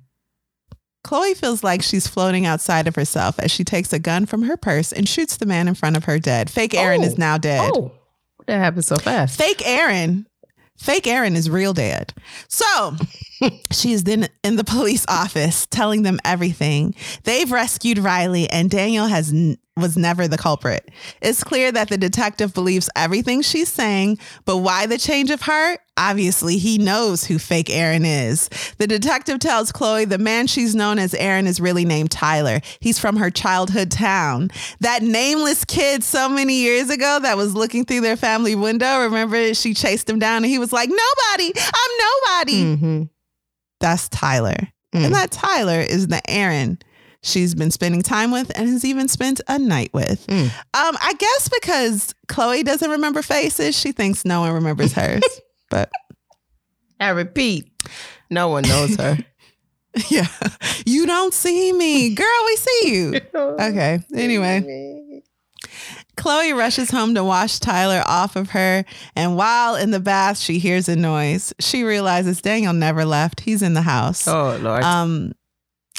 [1.02, 4.56] Chloe feels like she's floating outside of herself as she takes a gun from her
[4.56, 6.48] purse and shoots the man in front of her dead.
[6.50, 7.04] Fake Aaron Oh.
[7.04, 7.70] is now dead.
[7.74, 7.92] Oh,
[8.46, 9.36] that happened so fast.
[9.38, 10.26] Fake Aaron.
[10.78, 12.14] Fake Aaron is real dead.
[12.48, 12.96] So
[13.70, 16.94] she is then in the police office telling them everything.
[17.24, 20.88] They've rescued Riley, and Daniel has n- was never the culprit.
[21.20, 25.80] It's clear that the detective believes everything she's saying, but why the change of heart?
[25.96, 28.48] Obviously, he knows who fake Aaron is.
[28.78, 32.60] The detective tells Chloe the man she's known as Aaron is really named Tyler.
[32.80, 34.50] He's from her childhood town.
[34.80, 39.02] That nameless kid so many years ago that was looking through their family window.
[39.02, 42.62] Remember, she chased him down and he was like, Nobody, I'm nobody.
[42.76, 43.08] Mhm.
[43.80, 44.68] That's Tyler.
[44.94, 45.06] Mm.
[45.06, 46.78] And that Tyler is the Aaron
[47.24, 50.26] she's been spending time with and has even spent a night with.
[50.28, 50.44] Mm.
[50.46, 55.22] Um, I guess because Chloe doesn't remember faces, she thinks no one remembers hers.
[55.70, 55.90] but
[57.00, 57.70] I repeat,
[58.30, 59.18] no one knows her.
[60.10, 60.26] yeah,
[60.86, 62.14] you don't see me.
[62.14, 63.20] Girl, we see you.
[63.34, 64.00] Okay.
[64.14, 65.22] Anyway,
[66.16, 68.84] Chloe rushes home to wash Tyler off of her.
[69.16, 71.52] And while in the bath, she hears a noise.
[71.60, 73.40] She realizes Daniel never left.
[73.40, 74.26] He's in the house.
[74.28, 74.82] Oh Lord.
[74.82, 75.32] Um,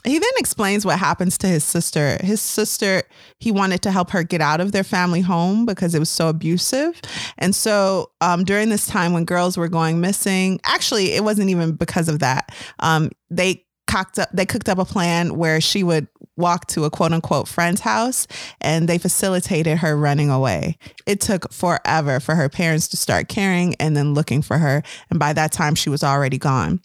[0.06, 2.18] he then explains what happens to his sister.
[2.22, 3.04] His sister,
[3.40, 6.30] he wanted to help her get out of their family home because it was so
[6.30, 7.02] abusive.
[7.38, 11.74] And so um, during this time when girls were going missing, actually, it wasn't even
[11.74, 12.54] because of that.
[12.80, 16.90] Um, they cocked up, they cooked up a plan where she would walk to a
[16.90, 18.28] quote unquote friend's house
[18.60, 20.78] and they facilitated her running away.
[21.06, 24.84] It took forever for her parents to start caring and then looking for her.
[25.10, 26.82] And by that time, she was already gone.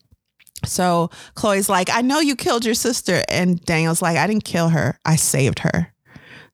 [0.65, 3.23] So Chloe's like, I know you killed your sister.
[3.29, 4.99] And Daniel's like, I didn't kill her.
[5.05, 5.93] I saved her.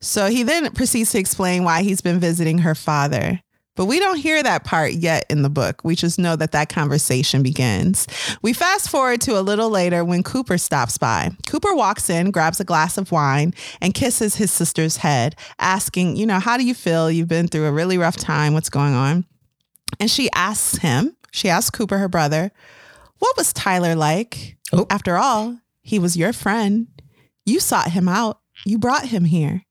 [0.01, 3.41] So he then proceeds to explain why he's been visiting her father.
[3.77, 5.83] But we don't hear that part yet in the book.
[5.85, 8.07] We just know that that conversation begins.
[8.41, 11.31] We fast forward to a little later when Cooper stops by.
[11.47, 13.53] Cooper walks in, grabs a glass of wine,
[13.83, 17.11] and kisses his sister's head, asking, You know, how do you feel?
[17.11, 18.55] You've been through a really rough time.
[18.55, 19.27] What's going on?
[20.01, 22.53] And she asks him, she asks Cooper, her brother,
[23.19, 24.57] what was Tyler like?
[24.73, 24.87] Oh.
[24.91, 26.89] After all, he was your friend.
[27.45, 28.41] You sought him out.
[28.65, 29.63] You brought him here.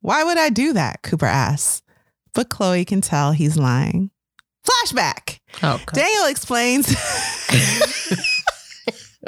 [0.00, 1.02] Why would I do that?
[1.02, 1.82] Cooper asks.
[2.34, 4.10] But Chloe can tell he's lying.
[4.64, 5.38] Flashback.
[5.62, 5.94] oh, God.
[5.94, 6.88] Daniel explains.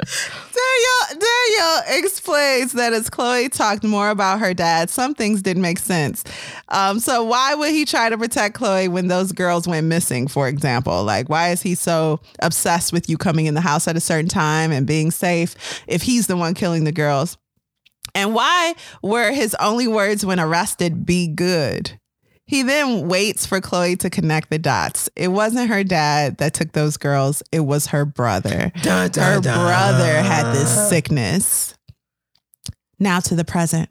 [0.01, 5.79] Daniel, Daniel explains that as Chloe talked more about her dad, some things didn't make
[5.79, 6.23] sense.
[6.69, 10.47] Um, so why would he try to protect Chloe when those girls went missing, for
[10.47, 11.03] example?
[11.03, 14.29] Like, why is he so obsessed with you coming in the house at a certain
[14.29, 17.37] time and being safe if he's the one killing the girls?
[18.13, 22.00] And why were his only words when arrested, be good?
[22.51, 25.09] He then waits for Chloe to connect the dots.
[25.15, 28.73] It wasn't her dad that took those girls, it was her brother.
[28.81, 29.65] Dun, dun, Her dun.
[29.65, 31.75] brother had this sickness.
[32.99, 33.89] Now to the present.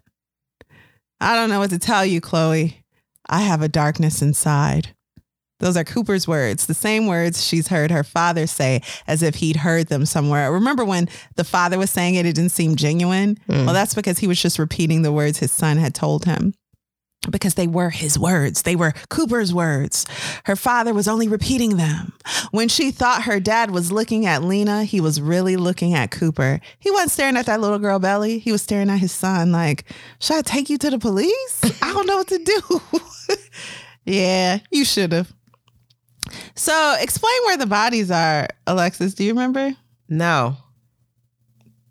[1.23, 2.85] I don't know what to tell you, Chloe.
[3.31, 4.95] I have a darkness inside.
[5.61, 9.57] Those are Cooper's words, the same words she's heard her father say as if he'd
[9.57, 10.53] heard them somewhere.
[10.53, 13.37] Remember when the father was saying it, it didn't seem genuine?
[13.49, 13.65] Mm.
[13.65, 16.53] Well, that's because he was just repeating the words his son had told him.
[17.29, 18.63] Because they were his words.
[18.63, 20.07] They were Cooper's words.
[20.45, 22.13] Her father was only repeating them.
[22.51, 26.61] When she thought her dad was looking at Lena, he was really looking at Cooper.
[26.79, 28.39] He wasn't staring at that little girl belly.
[28.39, 29.85] He was staring at his son, like,
[30.19, 31.61] Should I take you to the police?
[31.83, 32.81] I don't know what to do.
[34.05, 35.33] yeah, you should have.
[36.55, 39.15] So, explain where the bodies are, Alexis.
[39.15, 39.75] Do you remember?
[40.09, 40.57] No.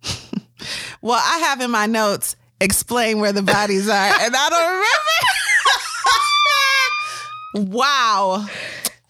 [1.02, 4.86] Well, I have in my notes explain where the bodies are, and I don't
[7.64, 7.76] remember.
[7.80, 8.46] wow.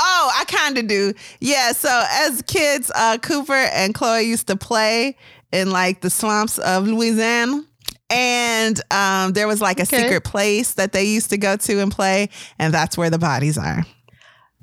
[0.02, 1.14] Oh, I kind of do.
[1.40, 1.72] Yeah.
[1.74, 5.18] So as kids, uh, Cooper and Chloe used to play
[5.52, 7.64] in like the swamps of Louisiana.
[8.12, 10.02] And um, there was like a Okay.
[10.04, 13.56] secret place that they used to go to and play, and that's where the bodies
[13.58, 13.86] are.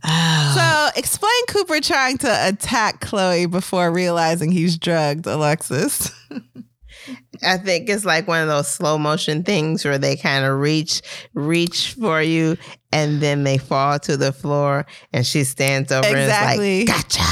[0.04, 0.52] Oh.
[0.92, 6.10] So explain Cooper trying to attack Chloe before realizing he's drugged, Alexis.
[7.42, 11.02] I think it's like one of those slow motion things where they kind of reach,
[11.34, 12.56] reach for you,
[12.92, 16.80] and then they fall to the floor, and she stands over Exactly.
[16.80, 17.22] and is like, "Gotcha."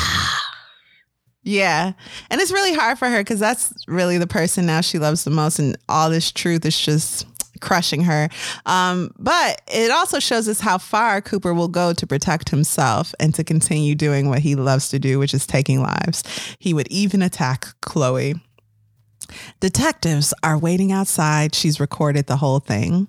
[1.46, 1.92] Yeah.
[2.30, 5.30] And it's really hard for her because that's really the person now she loves the
[5.30, 5.59] most.
[5.59, 7.26] And all this truth is just
[7.61, 8.28] crushing her.
[8.66, 13.34] Um, but it also shows us how far Cooper will go to protect himself and
[13.34, 16.24] to continue doing what he loves to do, which is taking lives.
[16.59, 18.34] He would even attack Chloe.
[19.61, 21.55] Detectives are waiting outside.
[21.55, 23.09] She's recorded the whole thing.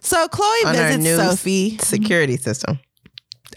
[0.00, 1.78] So Chloe On visits Sophie.
[1.78, 2.78] Security system.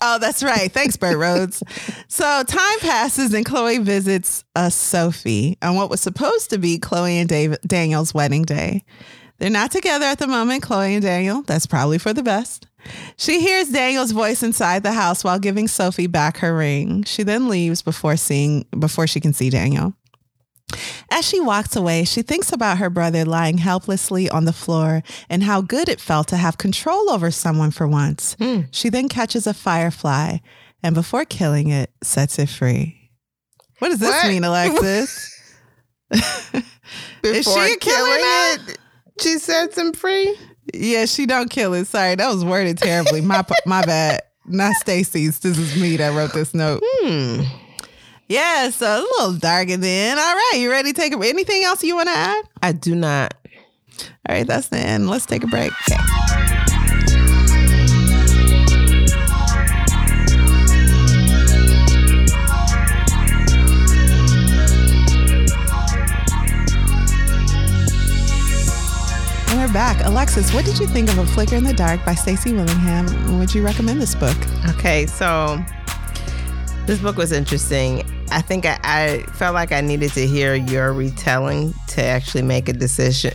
[0.02, 0.72] Oh, that's right.
[0.72, 1.62] Thanks, Bert Rhodes.
[2.08, 7.18] so time passes and Chloe visits uh, Sophie on what was supposed to be Chloe
[7.18, 8.84] and Dave- Daniel's wedding day.
[9.40, 11.42] They're not together at the moment, Chloe and Daniel.
[11.44, 12.68] That's probably for the best.
[13.18, 17.04] She hears Daniel's voice inside the house while giving Sophie back her ring.
[17.04, 19.94] She then leaves before seeing before she can see Daniel.
[21.12, 25.44] As she walks away, she thinks about her brother lying helplessly on the floor and
[25.44, 28.36] how good it felt to have control over someone for once.
[28.40, 28.62] Hmm.
[28.72, 30.38] She then catches a firefly
[30.84, 33.12] and before killing it, sets it free.
[33.80, 34.28] What does this What?
[34.28, 35.36] mean, Alexis?
[36.12, 36.24] Is
[37.22, 38.56] Before she a killing now?
[38.68, 38.78] it,
[39.22, 40.36] she sets him free.
[40.74, 41.86] yeah, she don't kill it.
[41.86, 43.22] Sorry, that was worded terribly.
[43.22, 44.22] My my bad.
[44.46, 45.40] Not Stacy's.
[45.40, 46.82] This is me that wrote this note.
[46.84, 47.42] Hmm.
[48.30, 50.20] Yeah, so a little darker then.
[50.20, 52.46] All right, you ready to take a anything else you want to add?
[52.62, 53.34] I do not.
[54.30, 55.10] All right, that's the end.
[55.10, 55.72] Let's take a break.
[69.50, 70.06] And we're back.
[70.06, 73.40] Alexis, what did you think of A Flicker in the Dark by Stacy Willingham?
[73.40, 74.38] Would you recommend this book?
[74.68, 75.60] Okay, so
[76.86, 78.04] this book was interesting.
[78.32, 82.70] I think I, I felt like I needed to hear your retelling to actually make
[82.70, 83.34] a decision.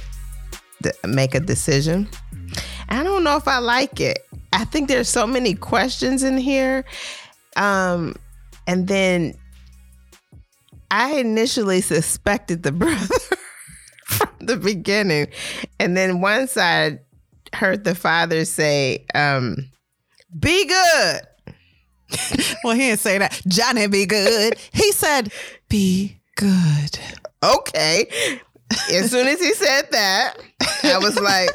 [1.06, 2.08] Make a decision.
[2.88, 4.18] I don't know if I like it.
[4.52, 6.84] I think there's so many questions in here,
[7.56, 8.14] um,
[8.66, 9.34] and then
[10.90, 13.36] I initially suspected the brother
[14.04, 15.28] from the beginning,
[15.80, 17.00] and then once I
[17.52, 19.56] heard the father say, um,
[20.38, 21.20] "Be good."
[22.64, 23.40] Well, he didn't say that.
[23.46, 24.54] Johnny, be good.
[24.72, 25.32] He said,
[25.68, 26.98] be good.
[27.42, 28.06] okay.
[28.90, 30.34] As soon as he said that,
[30.82, 31.54] I was like,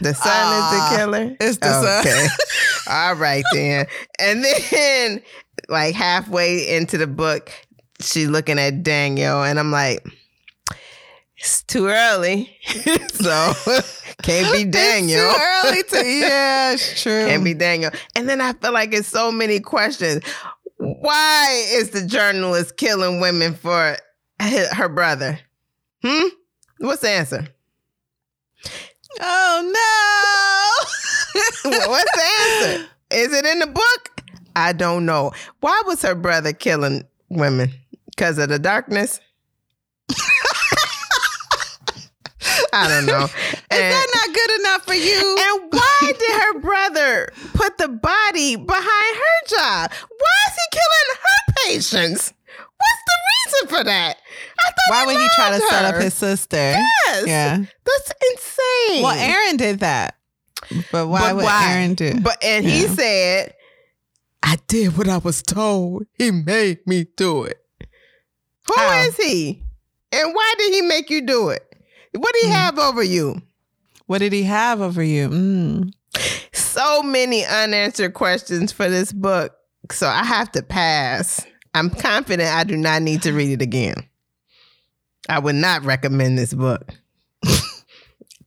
[0.00, 1.36] the son Ah, is the killer.
[1.40, 2.26] it's the okay.
[2.90, 3.86] All right then.
[4.18, 5.22] And then,
[5.68, 7.50] like halfway into the book,
[8.00, 10.02] she's looking at Daniel, and I'm like,
[11.38, 12.56] it's too early,
[13.12, 13.52] so
[14.22, 15.30] can't be Daniel.
[15.30, 16.08] It's too early to.
[16.28, 17.26] Yeah, it's true.
[17.26, 17.90] Can't be Daniel.
[18.16, 20.22] And then I feel like it's so many questions.
[20.78, 23.96] Why is the journalist killing women for
[24.40, 25.38] her brother?
[26.04, 26.28] Hmm?
[26.78, 27.46] What's the answer?
[29.20, 30.82] Oh
[31.64, 31.70] no!
[31.88, 32.88] What's the answer?
[33.10, 34.22] Is it in the book?
[34.54, 35.32] I don't know.
[35.60, 37.70] Why was her brother killing women?
[38.10, 39.20] Because of the darkness?
[42.72, 43.24] I don't know.
[43.24, 43.30] Is
[43.70, 45.36] And- that not good enough for you?
[45.40, 49.90] And why did her brother put the body behind her job?
[49.92, 52.32] Why is he killing her patients?
[52.56, 53.18] What's the
[53.66, 54.16] reason for that?
[54.58, 56.56] I thought Why would he try to set up his sister?
[56.56, 57.26] Yes.
[57.26, 57.58] Yeah.
[57.58, 59.02] That's insane.
[59.02, 60.16] Well, Aaron did that.
[60.92, 61.72] But why But would why?
[61.74, 62.20] Aaron do?
[62.20, 63.54] But and he said,
[64.42, 66.04] I did what I was told.
[66.16, 67.58] He made me do it.
[68.66, 69.62] Who is he?
[70.12, 71.67] And why did he make you do it?
[72.14, 72.54] What did he Mm.
[72.54, 73.42] have over you?
[74.06, 75.28] what did he have over you?
[75.28, 75.92] Mm.
[76.52, 79.52] so many unanswered questions for this book.
[79.90, 81.44] So I have to pass.
[81.74, 83.96] I'm confident I do not need to read it again.
[85.28, 86.88] I would not recommend this book.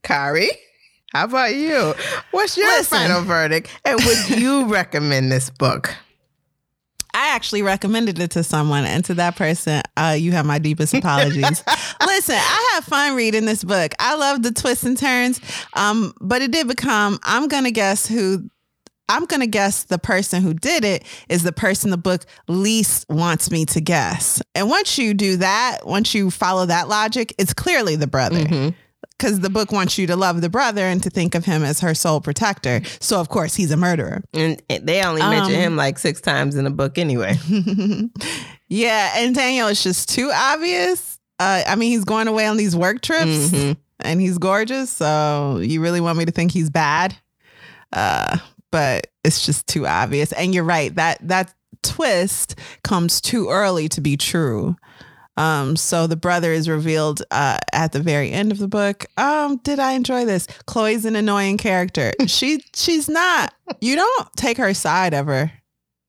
[0.04, 0.50] Kari?
[1.14, 1.94] How about you?
[2.32, 2.98] What's your Listen.
[2.98, 3.70] final verdict?
[3.86, 5.94] And would you recommend this book?
[7.32, 10.94] I actually recommended it to someone, and to that person, uh, you have my deepest
[10.94, 11.64] apologies.
[12.06, 13.94] Listen, I had fun reading this book.
[14.00, 15.40] I love the twists and turns,
[15.74, 17.20] um, but it did become.
[17.24, 18.50] I'm gonna guess who.
[19.08, 23.50] I'm gonna guess the person who did it is the person the book least wants
[23.50, 24.42] me to guess.
[24.54, 28.40] And once you do that, once you follow that logic, it's clearly the brother.
[28.44, 28.76] Mhm.
[29.18, 31.80] Because the book wants you to love the brother and to think of him as
[31.82, 32.82] her sole protector.
[33.00, 34.24] So of course he's a murderer.
[34.34, 37.38] And they only mention Um, him like six times in the book anyway.
[38.68, 41.20] yeah, and Daniel is just too obvious.
[41.40, 43.78] Uh, I mean, he's going away on these work trips, Mhm.
[44.00, 44.90] and he's gorgeous.
[44.90, 47.16] So you really want me to think he's bad?
[47.94, 48.38] Uh,
[48.72, 50.32] but it's just too obvious.
[50.32, 54.76] And you're right that that twist comes too early to be true.
[55.42, 59.08] Um, so the brother is revealed uh, at the very end of the book.
[59.18, 60.46] Um, did I enjoy this?
[60.68, 62.12] Chloe's an annoying character.
[62.28, 63.52] she she's not.
[63.80, 65.52] You don't take her side ever.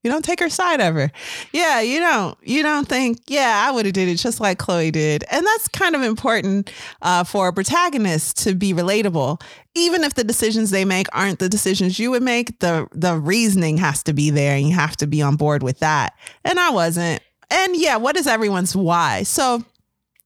[0.05, 1.11] You don't take her side ever.
[1.53, 2.37] Yeah, you don't.
[2.43, 5.25] You don't think, yeah, I would have did it just like Chloe did.
[5.31, 6.73] And that's kind of important
[7.03, 9.41] uh, for a protagonist to be relatable.
[9.77, 13.79] Even if the decisions they make aren't the decisions you would make, the the reasoning
[13.79, 16.15] has to be there and you have to be on board with that.
[16.45, 17.23] And I wasn't.
[17.53, 19.23] And yeah, what is everyone's why?
[19.25, 19.65] So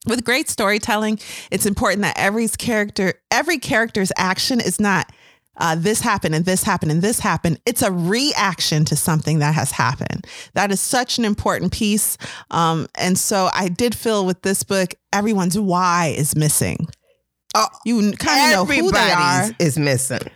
[0.06, 1.18] with great storytelling,
[1.50, 5.10] it's important that every character, every character's action is not
[5.58, 7.58] uh, this happened and this happened and this happened.
[7.64, 10.26] It's a reaction to something that has happened.
[10.52, 12.18] That is such an important piece.
[12.50, 16.86] Um, and so I did feel with this book, everyone's why is missing.
[17.54, 19.42] Oh, You kind of know who they are.
[19.44, 20.30] Everybody's is missing.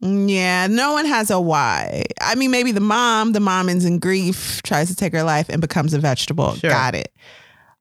[0.00, 2.04] Yeah, no one has a why.
[2.20, 5.48] I mean, maybe the mom, the mom is in grief, tries to take her life
[5.50, 6.54] and becomes a vegetable.
[6.54, 6.70] Sure.
[6.70, 7.12] Got it.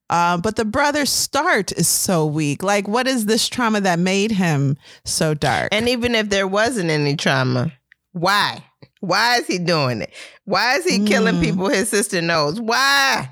[0.09, 2.61] Uh, but the brother's start is so weak.
[2.63, 5.69] Like, what is this trauma that made him so dark?
[5.71, 7.71] And even if there wasn't any trauma,
[8.11, 8.63] why?
[9.01, 10.11] Why is he doing it?
[10.45, 11.41] Why is he killing Mm.
[11.43, 12.59] people his sister knows?
[12.59, 13.29] Why?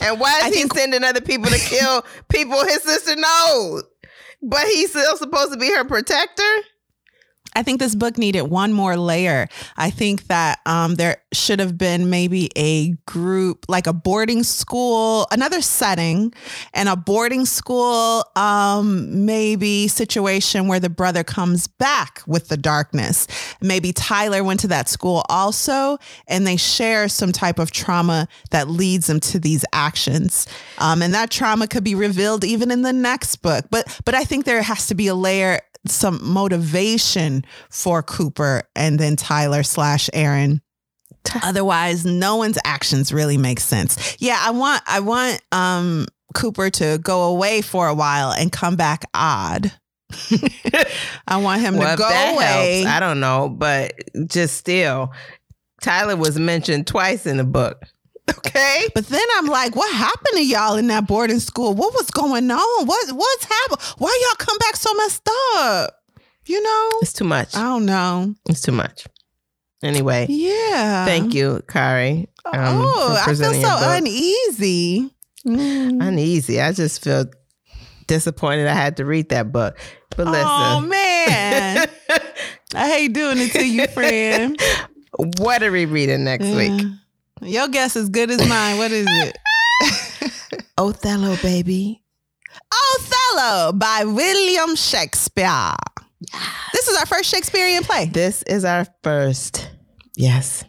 [0.00, 3.84] And why is I he think- sending other people to kill people his sister knows?
[4.42, 6.42] But he's still supposed to be her protector?
[7.54, 9.48] I think this book needed one more layer.
[9.76, 15.26] I think that um, there should have been maybe a group, like a boarding school,
[15.30, 16.32] another setting,
[16.72, 23.26] and a boarding school, um, maybe situation where the brother comes back with the darkness.
[23.60, 28.68] Maybe Tyler went to that school also, and they share some type of trauma that
[28.68, 30.46] leads them to these actions.
[30.78, 33.66] Um, and that trauma could be revealed even in the next book.
[33.70, 38.98] But but I think there has to be a layer some motivation for Cooper and
[38.98, 40.60] then Tyler slash Aaron.
[41.42, 44.16] Otherwise, no one's actions really make sense.
[44.18, 48.76] Yeah, I want I want um Cooper to go away for a while and come
[48.76, 49.72] back odd.
[51.26, 52.82] I want him well, to go away.
[52.82, 53.92] helps, I don't know, but
[54.26, 55.12] just still,
[55.80, 57.82] Tyler was mentioned twice in the book.
[58.38, 58.88] Okay.
[58.94, 61.74] But then I'm like, what happened to y'all in that boarding school?
[61.74, 62.86] What was going on?
[62.86, 63.80] What what's happened?
[63.98, 65.94] Why y'all come back so messed up?
[66.46, 66.90] You know?
[67.02, 67.56] It's too much.
[67.56, 68.34] I don't know.
[68.48, 69.06] It's too much.
[69.82, 71.04] Anyway, Yeah.
[71.06, 72.28] thank you, Kari.
[72.44, 75.10] um, oh, I feel so uneasy.
[75.46, 76.06] Mm.
[76.06, 76.60] uneasy.
[76.60, 77.24] I just feel
[78.06, 79.76] disappointed I had to read that book.
[80.16, 80.46] But listen.
[80.48, 81.88] Oh man,
[82.74, 84.60] I hate doing it to you, friend.
[85.38, 86.80] what are we reading next week?
[87.42, 88.78] Your guess is good as mine.
[88.78, 89.36] What is it?
[90.78, 92.02] Othello, baby.
[92.96, 95.72] Othello by William Shakespeare.
[96.72, 98.06] This is our first Shakespearean play.
[98.06, 99.68] This is our first.
[100.16, 100.64] Yes.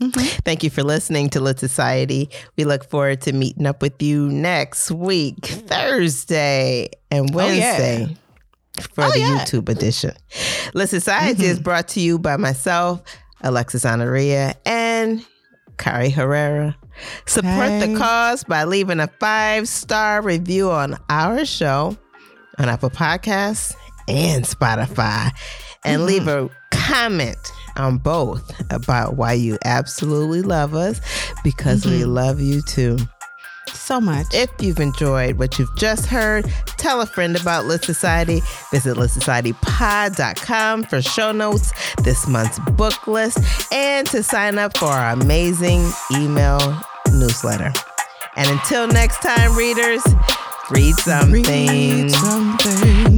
[0.00, 0.26] Mhm.
[0.44, 2.30] Thank you for listening to Lit Society.
[2.56, 7.78] We look forward to meeting up with you next week, Thursday and Oh, yeah.
[7.78, 8.16] Wednesday
[8.94, 9.44] for Oh, the yeah.
[9.44, 10.12] YouTube edition.
[10.72, 13.02] Lit Society is brought to you by myself,
[13.42, 15.22] Alexis Honoria, and
[15.80, 16.76] Kari Herrera.
[17.26, 17.86] Support Hey.
[17.92, 21.96] the cause by leaving a five star review on our show
[22.58, 23.74] on Apple Podcasts
[24.06, 25.30] and Spotify,
[25.82, 26.06] and mm-hmm.
[26.06, 27.38] leave a comment
[27.76, 31.00] on both about why you absolutely love us
[31.42, 32.10] because we mm-hmm.
[32.10, 32.98] love you too.
[33.74, 34.26] So much.
[34.32, 38.40] If you've enjoyed what you've just heard, tell a friend about Lit Society.
[38.70, 43.38] Visit litsocietypod.com for show notes, this month's book list,
[43.72, 46.58] and to sign up for our amazing email
[47.12, 47.72] newsletter.
[48.36, 50.02] And until next time, readers,
[50.70, 51.44] read something.
[51.44, 53.09] Read something.